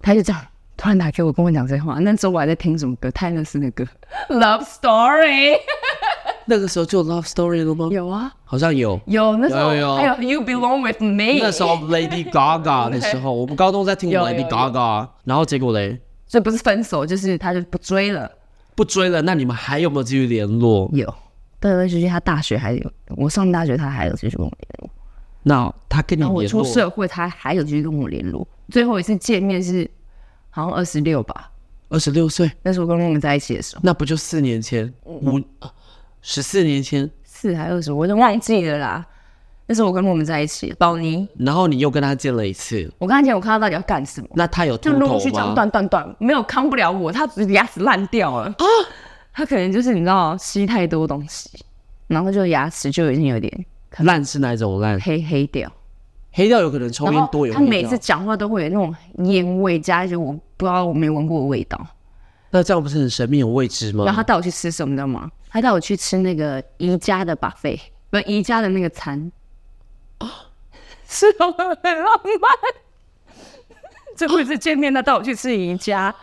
[0.00, 0.40] 他就这样
[0.76, 1.98] 突然打给我，跟我讲这话。
[1.98, 3.10] 那时候我还在听什么歌？
[3.10, 3.84] 泰勒斯的歌
[4.38, 5.56] 《Love Story》。
[6.46, 7.88] 那个时候就有 love story 了吗？
[7.90, 9.00] 有啊，好像有。
[9.06, 16.00] 有那时候有有还有 You Belong with Me，那时候 Lady Gaga 的时候，我们高中在听有 Lady Gaga，然后结果嘞？
[16.26, 18.30] 所以不是分手，就是他就不追了。
[18.74, 20.88] 不追了，那你们还有没有继续联络？
[20.94, 21.06] 有，
[21.60, 24.90] 对对，就是他大学还有，我上大学他还有继续跟我联络，
[25.42, 28.48] 那他跟你联络，出社会他还有继续跟我联络。
[28.70, 29.88] 最后一次见面是
[30.48, 31.50] 好像二十六吧，
[31.90, 34.90] 二十六岁，那时候跟我们在一起的时候，那不就四年前？
[35.04, 35.38] 五
[36.22, 37.10] 十四年前？
[37.24, 39.04] 四还二十，我都忘记了啦。
[39.66, 45.54] 那时候我跟我们在一起，宝妮，然后你又跟他见了一次，我跟他讲，我看他到底要干什么，那他有就秃头陆陆续续讲吗？
[45.54, 48.64] 断断断，没有康不了我，他牙齿烂掉了啊，
[49.32, 51.50] 他可能就是你知道吸太多东西，
[52.06, 53.66] 然后就牙齿就已经有点
[53.98, 55.00] 烂是哪一种烂？
[55.00, 55.70] 黑黑掉。
[56.32, 61.78] 黑掉有可能抽然后烟多有他每掉次讲话都会有那种烟味加一些我不知道我没闻过的味道。
[62.52, 64.04] 那这样不是很神秘有未知吗？
[64.04, 65.28] 然后他带我去吃什么，你知道吗？
[65.50, 69.32] 他带我去吃那个宜家的 buffet，不是宜家的那个餐。
[71.08, 73.36] 是不是很浪漫？
[74.14, 76.14] 最后一次见面，他带我去吃宜家。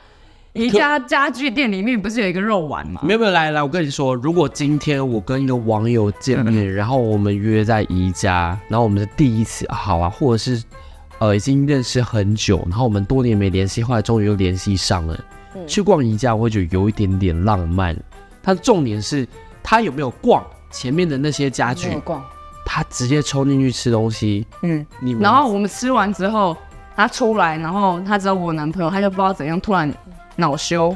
[0.54, 3.02] 宜家家具店里面不是有一个肉丸吗？
[3.04, 10.64] 没有没有，来来，我跟你说，如果今天我跟一个网友见面，然后我们约在宜家，然后我们是第一次好啊，或者是
[11.20, 15.24] 呃已经认识很久，然后我们多年没联系，后来终于又联系上了，
[15.68, 17.96] 去逛宜家，我会觉得有一点点浪漫。
[18.42, 19.28] 它的重点是
[19.62, 22.24] 他有没有逛前面的那些家具没有，逛。
[22.66, 26.56] 他直接冲进去吃东西，嗯，你们然后我们吃完之后，
[26.96, 29.92] 他出来，然后他知道我男朋友，他就不知道怎样突然
[30.36, 30.96] 恼羞，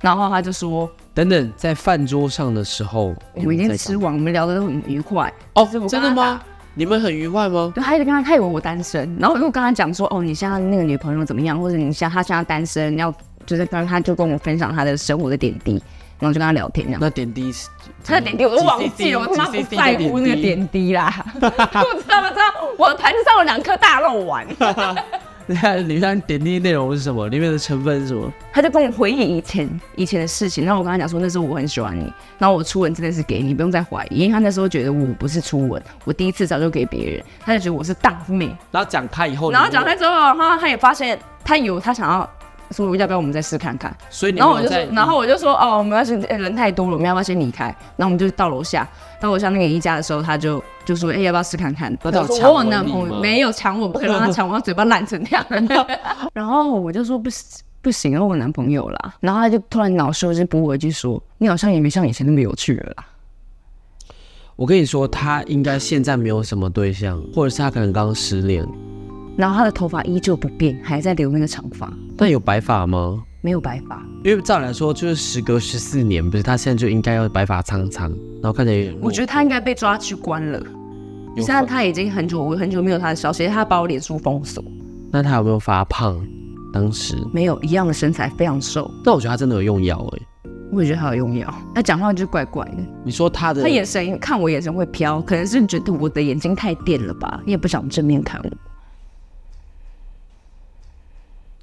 [0.00, 5.32] 然后他就说等等在饭桌上的时候，我们已经吃完，我们聊得都很愉快。
[5.54, 6.40] 哦真的他吗？
[6.74, 7.72] 你们很愉快吗？
[7.74, 13.12] 对，他一直跟他，他以为我单身，然后我又跟他讲说，哦，你现在那个女朋友怎么样，或者你现在他现在单身，要
[13.48, 15.82] 就是刚他就跟我分享他的生活的点滴，
[16.20, 17.00] 然后就跟他聊天这样。
[17.00, 17.68] 那点滴是
[18.04, 22.42] 他的点滴我都忘记了， 我他妈不在乎那个点滴啦， 我知道不知道？
[22.76, 24.46] 我的盘子上有两颗大肉丸，
[25.50, 27.26] 你看，你看点滴内容是什么？
[27.28, 28.30] 里面的成分是什么？
[28.52, 42.30] 他就跟我回忆以前以前的事情，然后我跟他讲说，那时候我很喜欢你，然后我初吻真的是给你，不用再怀疑，因为他那时候觉得我不是初吻，我第一次早就给别人，他就觉得我是大妹，然后讲开以后，然后讲开，开之后，然后他也发现他有他想要
[42.70, 47.64] 说要不要我们再试看看，所以你然后我就说然后我就说哦，没关系，呃人太多了，我们要不要先离开？
[47.96, 48.88] 然后我们就到楼下，
[49.20, 51.96] 到楼下那个宜家的时候，他就就说，哎、要不要试看看？
[52.02, 55.44] 那他有我说我男朋友没有抢我，不可能让他抢我，他嘴巴烂成这样。
[56.32, 59.14] 然后我就说不行不行，我有男朋友啦。
[59.20, 63.06] 然后他就突然恼羞，就补我一句说，你好像也没像以前那么有趣了啦。
[64.56, 68.66] 我跟你说，他应该现在没有什么对象，或者是他可能刚刚失恋。
[69.38, 73.22] 然后他的头发依旧不变，还在留那个长发，但有白发吗？
[73.40, 74.04] 没有白发。
[74.24, 78.10] 因为照理来说，就是时隔十四年，不是他现在就应该要白发苍苍，
[78.42, 80.60] 然后看起来有点落我觉得他应该被抓去关了。
[81.36, 84.64] 有现在他已经很久，我很久没有他的消息，他把我脸书封锁。
[85.12, 86.20] 那他有没有发胖？
[86.72, 88.90] 当时，没有一样的身材，非常瘦。
[89.04, 98.50] 但我觉得他真的有用药哎、我也觉得他有用药，他讲话就是怪怪的，你说他的他眼神看我眼神会飘，可能是觉得我的眼睛太电了吧，也不想正面看我。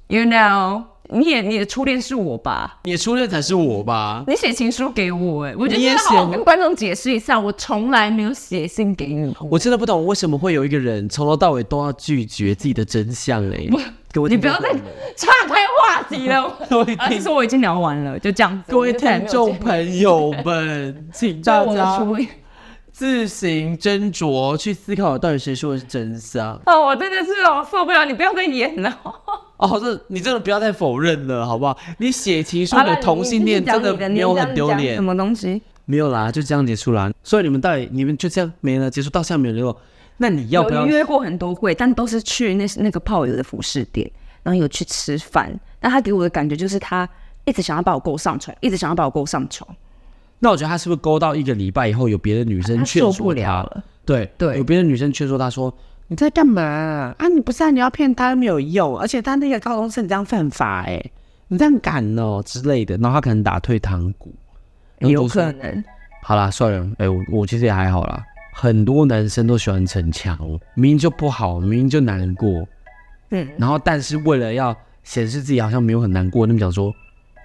[0.08, 2.78] You know，你也你的初恋是我吧？
[2.84, 4.22] 你的初恋才是我吧？
[4.28, 5.96] 你写情书给我哎、我觉得你也
[6.30, 9.34] 跟观众解释一下，我从来没有写信给你。
[9.50, 13.68] 我真的不懂为什么会有一个人从头到尾都要拒绝自己的真相嘞、
[14.12, 14.70] 给我听你不要再
[15.16, 18.70] 岔开话题了， 各位而且听说我已经聊完了，就这样子。
[18.70, 22.00] 各位听众朋友们，请大家。
[22.92, 26.58] 自行斟酌去思考，到底谁说的是真相。
[26.64, 28.06] 哦，我真的是哦，受不了！
[28.06, 28.98] 你不要再演了。
[29.56, 31.76] 哦，这你真的不要再否认了，好不好？
[31.98, 35.60] 你写情书好了给同性恋真讲你没有很丢脸什，么东西？
[35.86, 37.10] 没有啦，就这样结束啦。
[37.22, 39.76] 所以你们到底你们就这样没了，结束到现在没有联络，
[40.18, 40.86] 那你要不要有？
[40.86, 44.10] 约过很多会，但都是去那那个炮友的服饰店，
[44.42, 45.58] 然后有去吃饭。
[45.80, 47.08] 但他给我的感觉就是他
[47.44, 49.68] 一直想要把我勾上床，一直想要把我勾上床。
[50.40, 53.62] 那我觉得他是不是勾到一个礼拜以后，有别的女生他劝说他？
[53.62, 53.84] 了。
[54.04, 55.72] 对对有别的女生劝说他说
[56.08, 57.28] ：“你在干嘛啊？
[57.28, 61.02] 你不是啊，你要骗他没有用，而且他那个高中生你这样犯法哎、
[61.48, 64.32] 你这样敢哦之类的。”然后他可能打退堂鼓，
[65.00, 65.84] 有可能，
[66.22, 68.24] 好啦，算了，哎、我我其实也还好啦。
[68.52, 70.38] 很多男生都喜欢逞强，
[70.74, 72.66] 明明就不好，明明就难过，
[73.30, 76.94] 嗯，然后但是为了要显示自己好像没有很难过，那么讲说，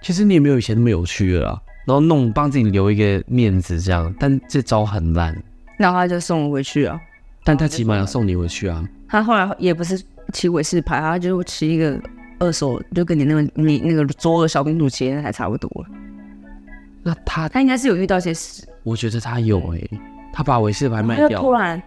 [0.00, 5.36] 其实你也没有以前那么有趣了啦，然后弄帮自己留一个面子这样，但这招很烂，
[5.76, 7.00] 然后他就送我回去啊。
[7.44, 8.86] 但他起码要送你回去啊。
[9.08, 12.00] 他后来也不是骑伟士牌，他就是骑一个
[12.38, 15.88] 二手，就跟你那个你那个卓尔小公主骑的那台差不多了。
[17.02, 19.80] 那他他应该是有遇到一些事，我觉得他有哎、
[20.32, 21.82] 他把维斯牌卖掉突然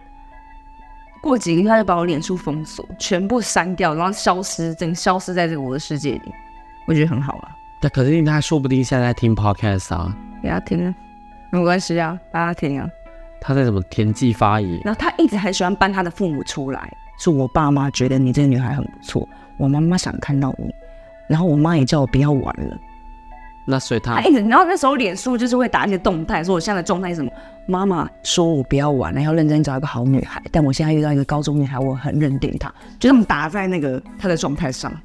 [1.22, 6.32] 过几个月他就把我脸书封锁，全部删掉，然后消失，整个消失在这个我的世界里。
[6.86, 7.50] 我觉得很好啊，
[7.80, 10.94] 但可是他说不定现在在听 podcast 啊，给他听啊，
[11.50, 12.88] 没关系啊，大家听啊。
[13.40, 14.80] 他在什么田忌发言？
[14.84, 19.28] 然后他一直很喜欢搬他的父母出来，是我爸妈觉得你这个女孩很不错，
[19.58, 20.70] 我妈妈想看到你，
[21.28, 22.76] 然后我妈也叫我不要玩了。
[23.68, 27.30] 那所以他他一直，然后那时候脸书就是会打一些动态，说我现在的状态是什么。
[27.68, 34.96] 妈妈说我不要玩了，要认真找一个好女孩，但我现在遇到一个高中女孩，我很认定她，就这么打在那个她的状态上，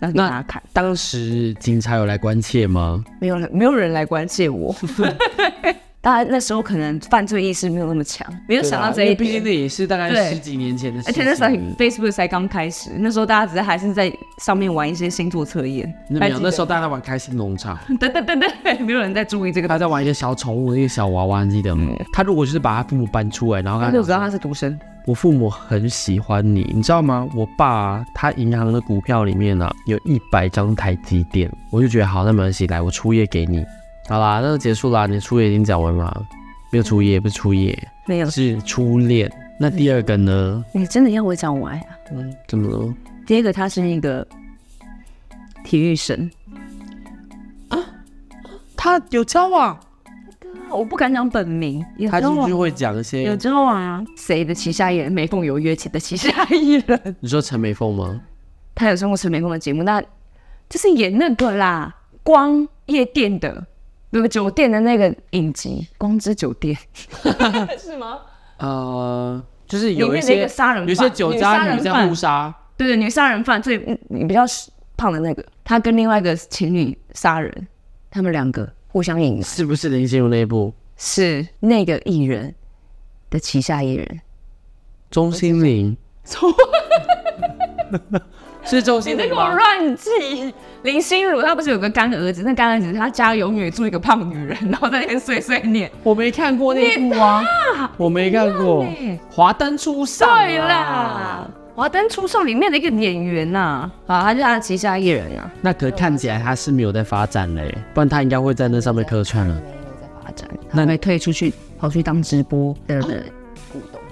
[0.00, 0.62] 让给大家看。
[0.72, 3.04] 当时警察有来关切吗？
[3.20, 4.74] 没有人，没有人来关切我。
[6.06, 9.16] 大家那时候可能犯罪意识没有那么强，没有想到这一点。
[9.16, 11.12] 毕竟那也是大概十几年前的事情。
[11.12, 15.92] 而且那时候 Facebook 才刚开始，那时候大家只是还是在上面玩一些星座测验。
[16.08, 19.66] 有，那时候大家在玩开心农场，对对对对，没有人在注意这个。
[19.66, 21.92] 他在玩一些小宠物，一些小娃娃，你记得吗？
[22.12, 27.28] 他如果就是把他父母搬出来，然后跟他就知道他是独生，我父母很喜欢你，你知道吗？
[27.34, 33.64] 我爸、啊、他银行的股票里面呢、有一百张台积电，我就觉得好，那没关系，来我出夜给你。
[34.08, 36.26] 好啦，那就结束啦，你的初夜已经讲完了，
[36.70, 37.76] 没有初夜，不是初夜，
[38.06, 38.30] 没有。
[38.30, 39.30] 是初恋。
[39.58, 40.64] 那第二个呢？
[40.72, 41.86] 你真的要我讲完啊？
[42.12, 42.94] 嗯，怎么了？
[43.26, 44.24] 第一个他是一个
[45.64, 46.30] 体育生，
[48.76, 49.76] 他有交往，
[50.70, 53.34] 我不敢讲本名，他就是会讲一些有。
[53.34, 54.04] 交往啊？
[54.16, 55.10] 谁的旗下艺人？
[55.10, 58.20] 美凤有约起的旗下艺人，你说陈美凤吗？
[58.72, 60.00] 他有上过陈美凤的节目，那
[60.68, 61.92] 就是演那个啦，
[62.22, 63.66] 光夜店的。
[64.10, 66.76] 那个酒店的那个影集《光之酒店》
[67.78, 68.20] 是吗？
[68.58, 74.42] 呃，就是有一些杀人，有些酒家女在人犯互杀，对对，女杀人犯最嗯你比较
[74.96, 77.68] 胖的那个，他跟另外一个情侣杀人，
[78.10, 80.72] 他们两个互相隐瞒，是不是林心如那一部？
[80.96, 82.54] 是那个艺人
[83.28, 84.20] 的旗下艺人。
[85.10, 85.96] 钟欣凌，
[88.66, 89.48] 是周星你在给我？
[89.48, 90.52] 乱记。
[90.82, 95.90] 林心如她不是有个干儿子，那干儿子他家永远住一个胖女人，然后在那边碎碎念。
[96.02, 97.42] 我没看过那一部啊，
[97.96, 98.84] 我没看过
[99.30, 100.28] 《华灯初上》。
[100.44, 105.50] 对啦，《华灯初上》里面的一个演员呐、啊，他就是他的旗下艺人啊。
[105.60, 109.54] 那可看起来他是没有在发展嘞，不然他应该会在那上面客串了。
[109.54, 113.24] 没有在发展，他会退出去跑去当直播的人。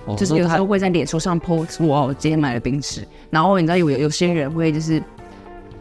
[0.06, 5.02] 哦就是有时他候会在脸书上 post 我今天买了冰室，然后你知道有有些人会就是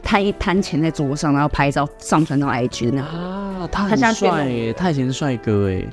[0.01, 3.19] 摊一摊钱在桌上，然后拍照上传到 IG 的那种。
[3.19, 5.85] 啊，他很帅耶，他以前是帅哥哎，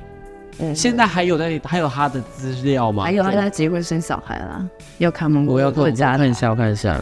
[0.59, 3.03] 嗯现在还有在还有他的资料吗？
[3.03, 4.65] 还有他在结婚生小孩啦，
[4.97, 5.45] 要看吗？
[5.47, 6.11] 我要看，一下，
[6.49, 7.01] 我看一下，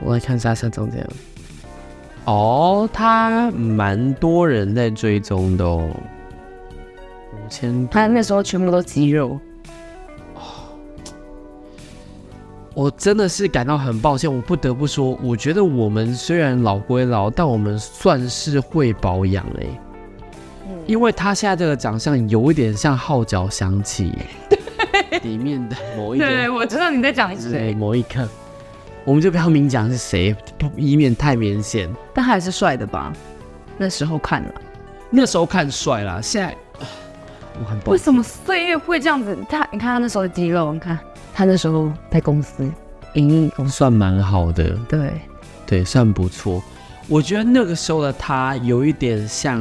[0.00, 1.06] 我来看一下像长这样。
[2.26, 5.90] 哦，他蛮多人在追踪的哦，
[7.32, 7.86] 五千。
[7.88, 9.38] 他那时候全部都肌肉，
[12.74, 19.68] 我真的是感到很抱歉，我不得不说，我觉得我们虽然老归老，但我们算是会保养嘞。
[20.86, 24.12] 因为他现在这个长相有一点像《号角响起》
[25.22, 28.28] 里面的某一个对，我知道你在讲对谁，某一刻，
[29.04, 31.88] 我们就不要明讲是谁，不以免太明显。
[32.12, 33.12] 但他还是帅的吧？
[33.78, 34.54] 那时候看了，
[35.10, 36.54] 那时候看帅啦，现在
[37.60, 37.92] 我很抱歉。
[37.92, 39.36] 为什么岁月会这样子？
[39.48, 40.98] 他你看他那时候的肌肉，你看
[41.34, 42.64] 他那时候在公司
[43.14, 45.12] 营运公司，算蛮好的，对，
[45.66, 46.62] 对，算不错。
[47.08, 49.60] 我觉得那个时候的他有一点像，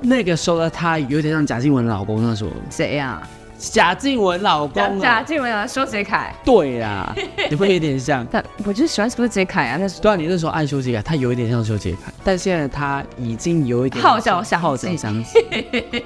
[0.00, 2.50] 那个时候的他有点像贾静雯老公那时候。
[2.68, 3.22] 谁呀、
[3.56, 7.14] 贾静雯老公啊，贾静雯啊，修杰楷，对啦，
[7.48, 8.26] 你会有点像。
[8.30, 15.38] 但我就喜欢修杰楷啊，那时候对啊，你那时候爱修杰楷，他有一点像修杰楷，但现在他已经有一点好角响起号角响起。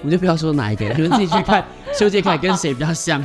[0.03, 1.65] 我们就不要说哪一个，你们自己去看
[1.99, 3.21] 修杰楷跟谁比较像。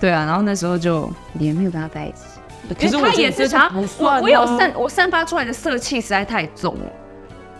[0.00, 6.86] 对啊，然后那时候就也没有跟他在一起，可是他也是他，我我有啊散我散发出来的色气实在太重了。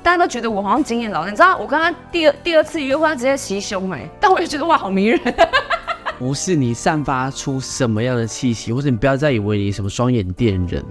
[0.02, 5.20] 大家都觉得我好像经验老，你知道，我跟他第二第二次约会，他直接袭胸哎、但我也觉得哇，好迷人。
[6.18, 10.82] 不是你散发出什么样的气息，或者你不要再以为你什么双眼电人，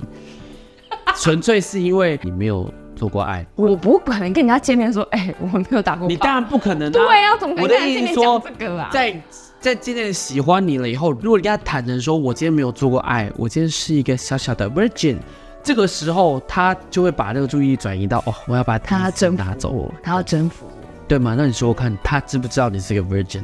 [1.18, 3.46] 纯粹是因为你没有做过爱。
[3.56, 6.08] 我不可能跟人家见面说，哎、我没有打过。
[6.08, 6.92] 你当然不可能、啊。
[6.92, 8.90] 对啊，怎么可能跟人家见面意思说讲这个啊？
[8.92, 9.22] 在
[9.60, 15.18] 在今天喜欢你了以后，如果你跟他坦诚说，我今天没有做过爱，我今天是一个小小的 virgin，
[15.62, 20.72] 这个时候他就会把这个注意力转移到哦，我要把他征服拿走，我，他要征服我。
[21.10, 21.36] 对吗？
[21.38, 23.44] 那你说我看，他知不知道你是个 virgin？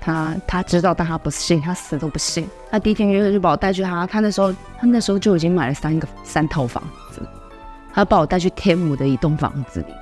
[0.00, 2.46] 他他知道，但他不信，他死都不信。
[2.70, 6.80] 他第一天约会就把我带去他，他那时候他那时候就已经买了三个三套房
[7.12, 7.20] 子，
[7.92, 9.96] 他把我带去天母的一栋房子里面。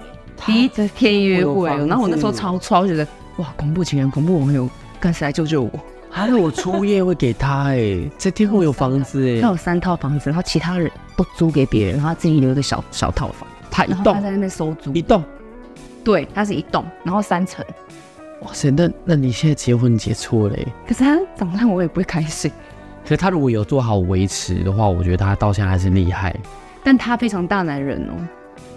[0.44, 3.08] 第一次天约会然后我那时候超超觉得
[3.38, 4.68] 哇，恐怖情人、恐怖网友，
[5.00, 5.70] 干谁来救救我？
[6.08, 15.02] 还有我初夜会给他哎、 在天后有房子哎、他有三套房子，然后其他人都租给别人，然后他自己留一个小小套房，他一栋他在那边收租一。
[15.02, 15.22] 栋，
[16.02, 17.62] 对，他是一栋，然后三层。
[18.42, 22.50] 哇塞，那那你现在结婚结错嘞、可是他长大我也不会开心，
[23.02, 26.34] 可是他如果有做好维持的话，我觉得他到现在还是厉害。
[26.82, 28.14] 但他非常大男人哦，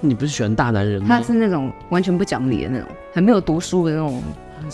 [0.01, 1.07] 你不是喜欢大男人吗？
[1.07, 4.21] 他是那种完全不讲理的那种，很没有读书的那种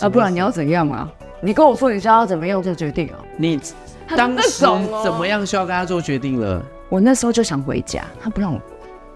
[0.01, 1.11] 啊，不然你要怎样啊？
[1.45, 3.19] 你跟我说你想要怎么样做决定啊。
[3.37, 3.59] 你
[4.07, 4.67] 他当时怎
[5.13, 5.27] 么？
[5.27, 6.59] 样需要跟他做决定了？
[6.89, 8.59] 我那时候就想回家，他不让我。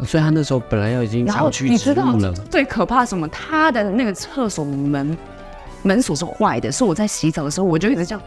[0.06, 2.32] 所以他那时候本来要已经然后长驱你知道了。
[2.52, 3.28] 最可怕什么？
[3.30, 5.18] 他的那个厕所门
[5.82, 8.22] 门锁是坏的，是我在洗澡的时候，我就一直这样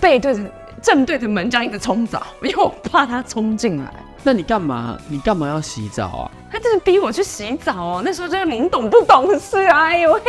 [0.00, 0.40] 背对着
[0.80, 3.92] 正对着门这样一直冲澡，因为我怕他冲进来。
[4.26, 4.98] 那你干嘛？
[5.08, 6.30] 你干嘛要洗澡啊？
[6.50, 10.20] 他就是逼我去洗澡哦，那时候就是懵懂不懂事啊，哎呦黑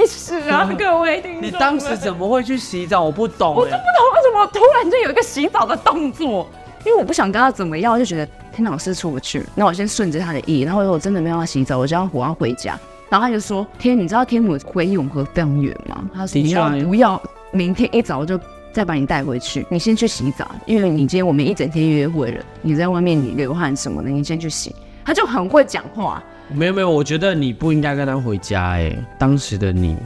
[0.00, 3.02] 历史啊， 各位听众你当时怎么会去洗澡？
[3.02, 6.48] 我不懂哎、我就不懂为什么突然就有一个洗澡的动作，
[6.86, 9.44] 因为我不想跟他怎么样，我就觉得天哪，我是出不去。
[9.54, 12.78] 那我先顺着他的意，然后我真的没办法洗澡，我就要我要回家。
[13.08, 17.20] 然后他就说：“天，你知道天母回永和非常远吗？”他说：“你要不要
[17.50, 18.38] 明天一早就
[18.72, 19.66] 再把你带回去？
[19.70, 29.96] 你先去洗澡，因为你今天我们一整天约会了，你在外面你流汗什么的，你先去洗。”他就很会讲话，没有没有，我觉得你不应该跟他回家哎、当时的你，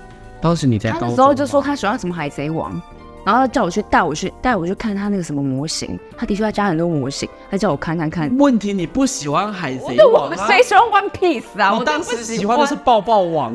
[0.41, 2.81] 当时你在他高中那时候就吧说他喜欢什么海贼王，
[3.25, 8.35] 然后叫我去带我去带我去看他那个什么模型，他的确要加很多模型，他叫我看看看。
[8.39, 10.37] 问题你不喜欢海贼王啊？
[10.39, 11.73] 我谁喜欢 One Piece 啊？
[11.73, 13.53] 我我当时喜欢的是抱抱王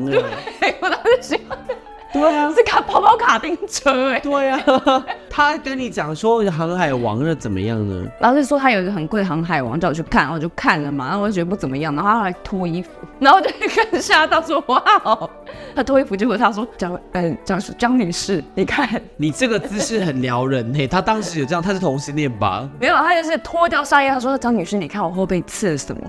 [0.60, 1.74] 哎、我当时喜欢的
[2.12, 4.60] 对啊，是卡跑跑卡丁车哎、对啊，
[5.30, 8.06] 他跟你讲说航海王的怎么样呢？
[8.20, 12.90] 然后就说他有一个很贵的航海王，叫我去看，然后我就看了嘛，然后我就觉得不怎么样，然后他还脱衣服，
[13.20, 13.50] 然后我就
[13.90, 15.30] 更吓到说哇哦，
[15.74, 22.68] 他脱衣服，结果他说张嗯张张女士，你看你这个姿势很撩人嘿、他当时有这样，他是同性恋吧？
[22.80, 26.02] 没有，他就是脱掉上衣，他说张女士，你看我后背刺了什么，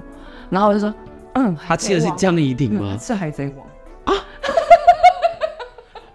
[0.49, 0.91] 然后我就说
[1.35, 2.97] 嗯，他记得是江怡婷嗯吗？
[2.99, 3.67] 是海贼王。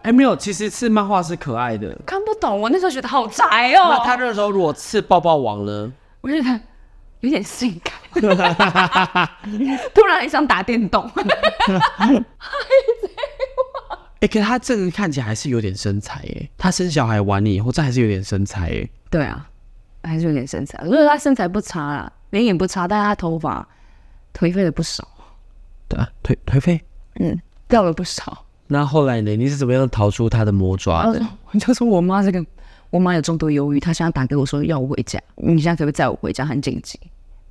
[0.07, 1.93] 哎、没有，其实刺漫画是可爱的。
[2.07, 3.89] 看不懂，我那时候觉得好宅哦。
[3.91, 5.93] 那他那时候如果刺抱抱王呢？
[6.21, 6.61] 我觉得
[7.21, 7.93] 有点性感，
[9.93, 11.11] 突然很想打电动。
[14.21, 18.89] 哎、可是他这个看起来还是有点身材哎，他生小孩完了以后，这还是有点身材哎。
[19.11, 19.49] 对啊，
[20.05, 20.79] 还是有点身材。
[20.83, 23.67] 我觉得他身材不差啦，脸也不差，但是他头发
[24.33, 25.07] 颓废了不少，
[25.89, 26.81] 对啊，颓颓废。
[27.17, 27.37] 嗯，
[27.67, 28.46] 掉了不少。
[28.69, 29.37] 那后来呢？
[29.37, 31.25] 你是怎么样逃出他的魔爪的？
[31.53, 32.45] 我就说我妈这个，
[32.91, 36.99] 我妈有重度忧郁，她现在打给我说要我回家，你现在可不可以载我回家，很紧急。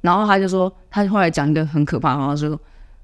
[0.02, 2.60] 然后他就说，他后来讲一个很可怕的话，说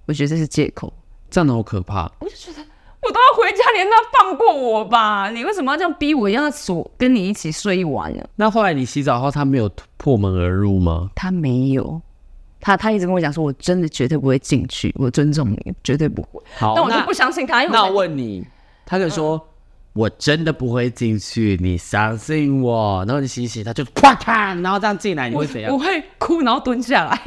[0.05, 0.91] 我觉得这是借口。
[1.29, 2.03] 这样的好可怕。
[2.19, 2.59] 我就觉得
[3.01, 5.29] 我都要回家，你能不能放过我吧？
[5.31, 8.23] 你为什么要这样逼我，要锁跟你一起睡一晚呢？
[8.35, 11.09] 那后来你洗澡后，他没有破门而入吗？
[11.15, 12.01] 他没有，
[12.61, 16.41] 他他一直跟我讲说，我真的绝对不会进去，我尊重你，绝对不会。
[16.57, 18.45] 好，那但我就不相信他，因为那我我问你，
[18.85, 19.49] 他就说、
[19.93, 23.03] 我真的不会进去，你相信我。
[23.07, 25.73] 然后你洗一洗，他就啪嚓，然后这样进来，你会怎样？
[25.73, 27.19] 我会哭，然后蹲下来，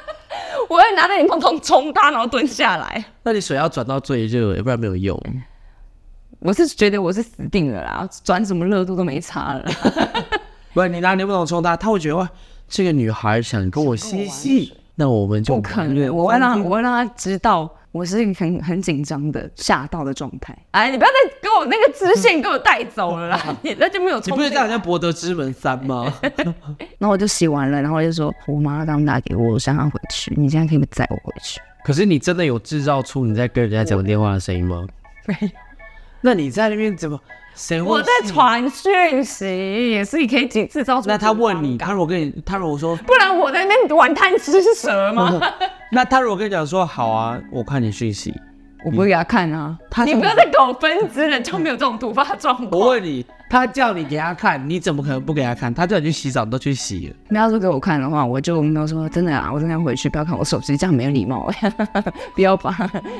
[0.70, 3.04] 我会拿着柠檬桶冲他，然后蹲下来。
[3.24, 5.20] 那你水要转到最热，要不然没有用。
[6.40, 9.64] 我是觉得我是死定了啦，转什么热度都没差了。
[10.72, 12.30] 不是你拿柠檬桶冲他，他会觉得哇，
[12.68, 20.56] 这个女孩想跟我嬉戏，那我们就不可能，我会让他我会让她知道我是一个很很紧张的吓到的状态。
[20.72, 24.20] 哎，你不要再给我那个支线给我带走了啦，你 那就没有。
[24.20, 26.12] 你不是叫人家《博德之门三》吗？
[26.98, 31.60] 然后我就洗完了，然后我就说，我妈刚打给我，我想要回去，你现在可以不可以载我回去？
[31.84, 34.86] 可是你真的有制造出你在跟人家讲电话的声音吗？
[35.26, 35.48] 没有，
[36.20, 37.18] 那你在那边怎么？
[37.58, 38.32] 谁我在信？
[38.32, 41.08] 传讯息，也是可以制制造出。
[41.08, 45.40] 那他问你，他如果跟你，他如果说，不然我在那边玩贪吃蛇吗？
[45.90, 48.32] 那他如果跟你讲说好啊，我看你讯息，
[48.84, 49.76] 我不会给他看啊。
[49.90, 52.88] 他你不要再给我分支了，就没有这种突发状况我况。
[52.90, 55.74] 问你，他叫你给他看，你怎么可能不给他看？
[55.74, 57.16] 他叫你去洗澡，你都去洗了。
[57.28, 61.50] 你要是给我看的话，我就没有说真的啊，我真的要回去，不要看我手机，这样没有礼貌。
[62.36, 62.76] 不要吧，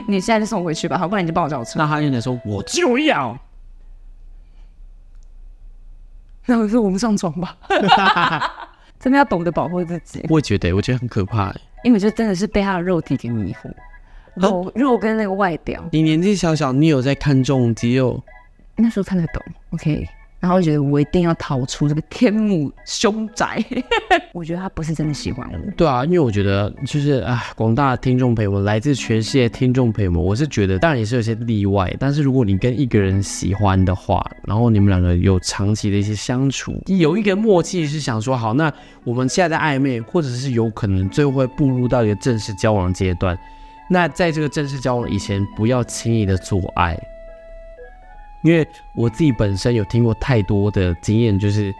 [0.06, 1.72] 你现在就送我回去吧，好不然你就帮我叫车。
[1.78, 3.36] 那他跟你说，我就要。
[6.48, 7.54] 那我说我们上床吧，
[8.98, 11.54] 真的要懂得保护自己，我也觉得，我觉得很可怕。
[11.84, 13.70] 因为我就真的是被他的肉体给迷惑，
[14.34, 18.20] 肉肉跟那个外表，你年纪小小，你有在看重肌肉？
[18.76, 20.08] 那时候看得懂，OK，
[20.40, 23.64] 然后觉得我一定要逃出这个天母凶宅。
[24.32, 25.58] 我觉得他不是真的喜欢我。
[25.76, 38.72] 对啊，因为我觉得就是啊，广大听众朋友们，来自全世界听众朋友们，我是觉得当然也是有些例外，但是如果你跟一个人喜欢的话，然后你们两个有长期的一些相处，有一个默契是想说好，那
[39.04, 43.36] 我们现在在暧昧，或者是有可能最后会步入到一个正式交往阶段，
[43.90, 46.96] 那在这个正式交往以前，不要轻易的做爱。
[48.42, 51.74] 因为我自己本身有听过太多的经验，就是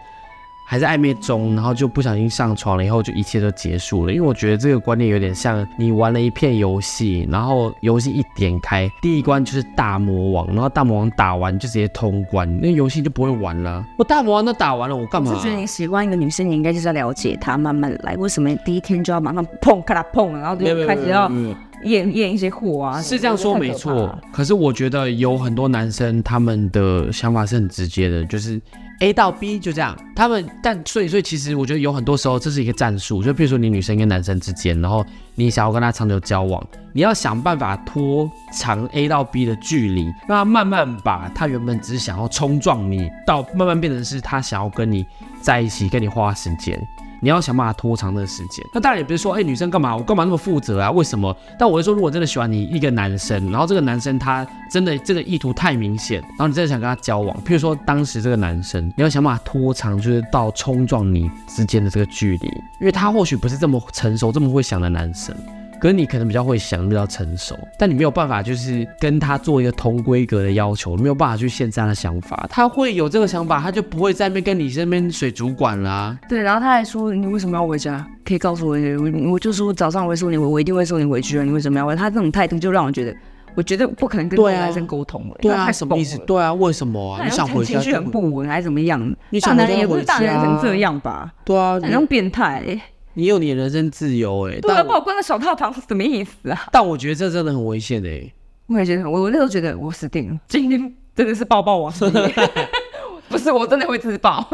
[0.67, 4.13] 还在暧昧中，然后就不小心上床了，以后就一切都结束了。
[4.13, 13.83] 因为我觉得这个观念有点像你玩了一片游戏，然后游戏一点开，第一关就是大魔王，然后大魔王打完就直接通关，那游戏就不会玩了。
[13.97, 15.37] 我大魔王都打完了，我干嘛我？
[15.37, 18.15] 是觉得你喜欢一个女生，你应该就是要了解她，慢慢来。
[18.17, 23.01] 为什么第一天就要马上碰，看她碰，然后就开始要没有没有验验一些货啊？
[23.01, 28.59] 是这样说没错，可是我觉得有很多男生他们的想法是很直接的，就是
[29.01, 29.97] A 到 B 就这样。
[30.15, 35.05] 他们但所以所以其实我觉得有很多时候这是一个战术，就比如说你女生跟男生之间，然后
[35.35, 36.61] 你想要跟他长久交往，
[36.91, 45.05] 你要想办法拖长 A 到 B 的距离，让他慢慢把他原本只是想要冲撞你，到慢慢变成是他想要跟你
[45.41, 46.77] 在一起，跟你花时间。
[47.21, 48.65] 你要想办法拖长那个时间。
[48.73, 49.95] 那当然也不是说，哎、女生干嘛？
[49.95, 50.91] 我干嘛那么负责啊？
[50.91, 51.35] 为什么？
[51.57, 62.47] 但我会说，如果真的喜欢你一个男生，然后这个男生他真的这个意图太明显，然后你真的想跟他交往，譬如说当时这个男生，你要想办法拖长，就是到冲撞你之间的这个距离，
[62.79, 65.35] 因为他或许不是这么成熟、这么会想的男生。
[65.79, 72.47] 可是你可能比较会想，比较成熟，但你没有办法，就是跟他做一个同规格的要求，没有办法去限制他的想法。
[72.49, 78.05] 他会有这个想法，他就不会在那边跟你这边水主管啦、对，然后他还说你为什么要回家？
[78.25, 81.43] 可以告诉我，我我就说早上我会送你，我我一定会送你回去啊！
[81.43, 81.95] 你为什么要回？
[81.95, 83.15] 他这种态度就让我觉得，
[83.55, 85.35] 我觉得不可能跟这个对啊男生沟通了。
[85.41, 86.17] 对啊，什么意思？
[86.27, 87.25] 对啊，为什么啊？
[87.25, 88.99] 你想回家情绪就很不稳，还是怎么样？
[89.31, 91.33] 你想大男人也不是大男人成这样吧？
[91.43, 92.81] 对啊，很像变态、欸。
[93.19, 96.67] 你有你的人身自由哎、对啊，但把我关在小套房是什么意思啊？
[96.71, 98.31] 但我觉得这真的很危险哎、
[98.67, 101.93] 我也觉得，我我那时候觉得我死定了，今天真的是抱抱王
[103.27, 104.47] 不是我真的会自爆，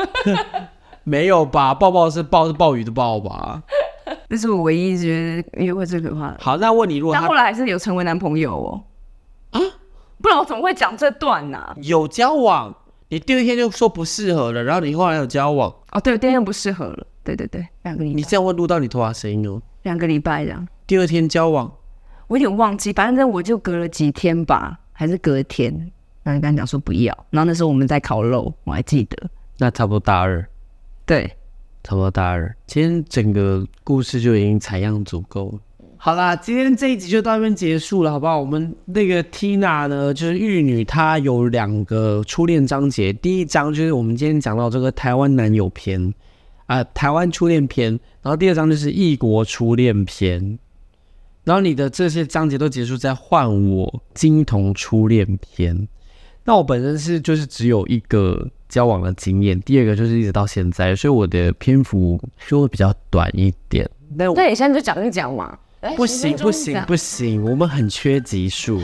[1.03, 1.73] 没有吧？
[1.75, 3.61] 抱抱是抱是暴雨的抱吧？
[4.27, 6.37] 这是我唯一觉得约会最可怕的。
[6.41, 8.83] 好，那问你，如果他但后来还是有成为男朋友哦。
[9.51, 9.61] 啊？
[10.21, 12.73] 不然我怎么会讲这段呢、有交往，
[13.09, 17.05] 你第一天就说不适合了，然后你后来有交往，哦，对，第二天不适合了。
[17.25, 19.61] 对对对，两个礼拜，你这样会录到你头发声音哦。
[19.81, 21.69] 两个礼拜这样，第二天交往，
[22.27, 25.73] 我有点忘记，反正我就隔了几天吧，还是隔天，
[26.23, 27.25] 然后就跟他讲说不要。
[27.31, 29.29] 然后那时候我们在烤肉，我还记得。
[29.57, 30.47] 那差不多大二，
[31.05, 31.25] 对，
[31.83, 32.55] 差不多大二。
[32.67, 35.59] 今天整个故事就已经采样足够了。
[35.97, 38.39] 好啦，今天这一集就到这边结束了，好不好？
[38.39, 43.11] 我们那个 Tina 呢，就是玉女，她有两个初恋章节。
[43.11, 46.13] 第一章就是我们今天讲到这个台湾男友篇，
[46.65, 47.99] 啊、台湾初恋篇。
[48.21, 50.57] 然后第二章就是异国初恋篇。
[51.43, 55.87] 然后你的这些章节都结束在换我金童初恋篇。
[56.43, 63.89] 那我本身是就是只有一个交往的经验，第二个就是一直到现在，所以我的篇幅就会比较短一点。
[64.15, 65.57] 那我那你现在就讲一讲嘛。
[65.95, 68.81] 不行不行不行，我们很缺集数。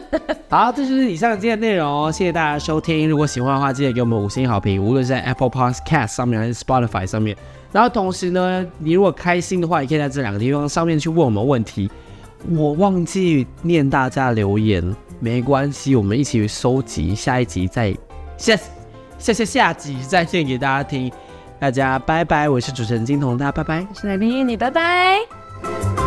[0.48, 3.08] 好，这就是以上今天的内容哦，谢谢大家收听。
[3.08, 7.36] 如果喜欢的话，记得给我们五星好评，无论是在 Apple Podcast 上面还是 Spotify 上面。
[7.72, 11.90] 然后同时呢，你如果开心的话，也可以在这两个地方上面去问我们问题。
[12.50, 17.90] 我忘记念大家留言，没关系，我们一起收集，下一集再
[18.36, 18.54] 下
[19.18, 21.10] 下下下集再念给大家听。
[21.58, 23.86] 大家拜拜，我是主持人金童，大家拜拜。
[23.94, 26.03] 是来宾，你拜拜。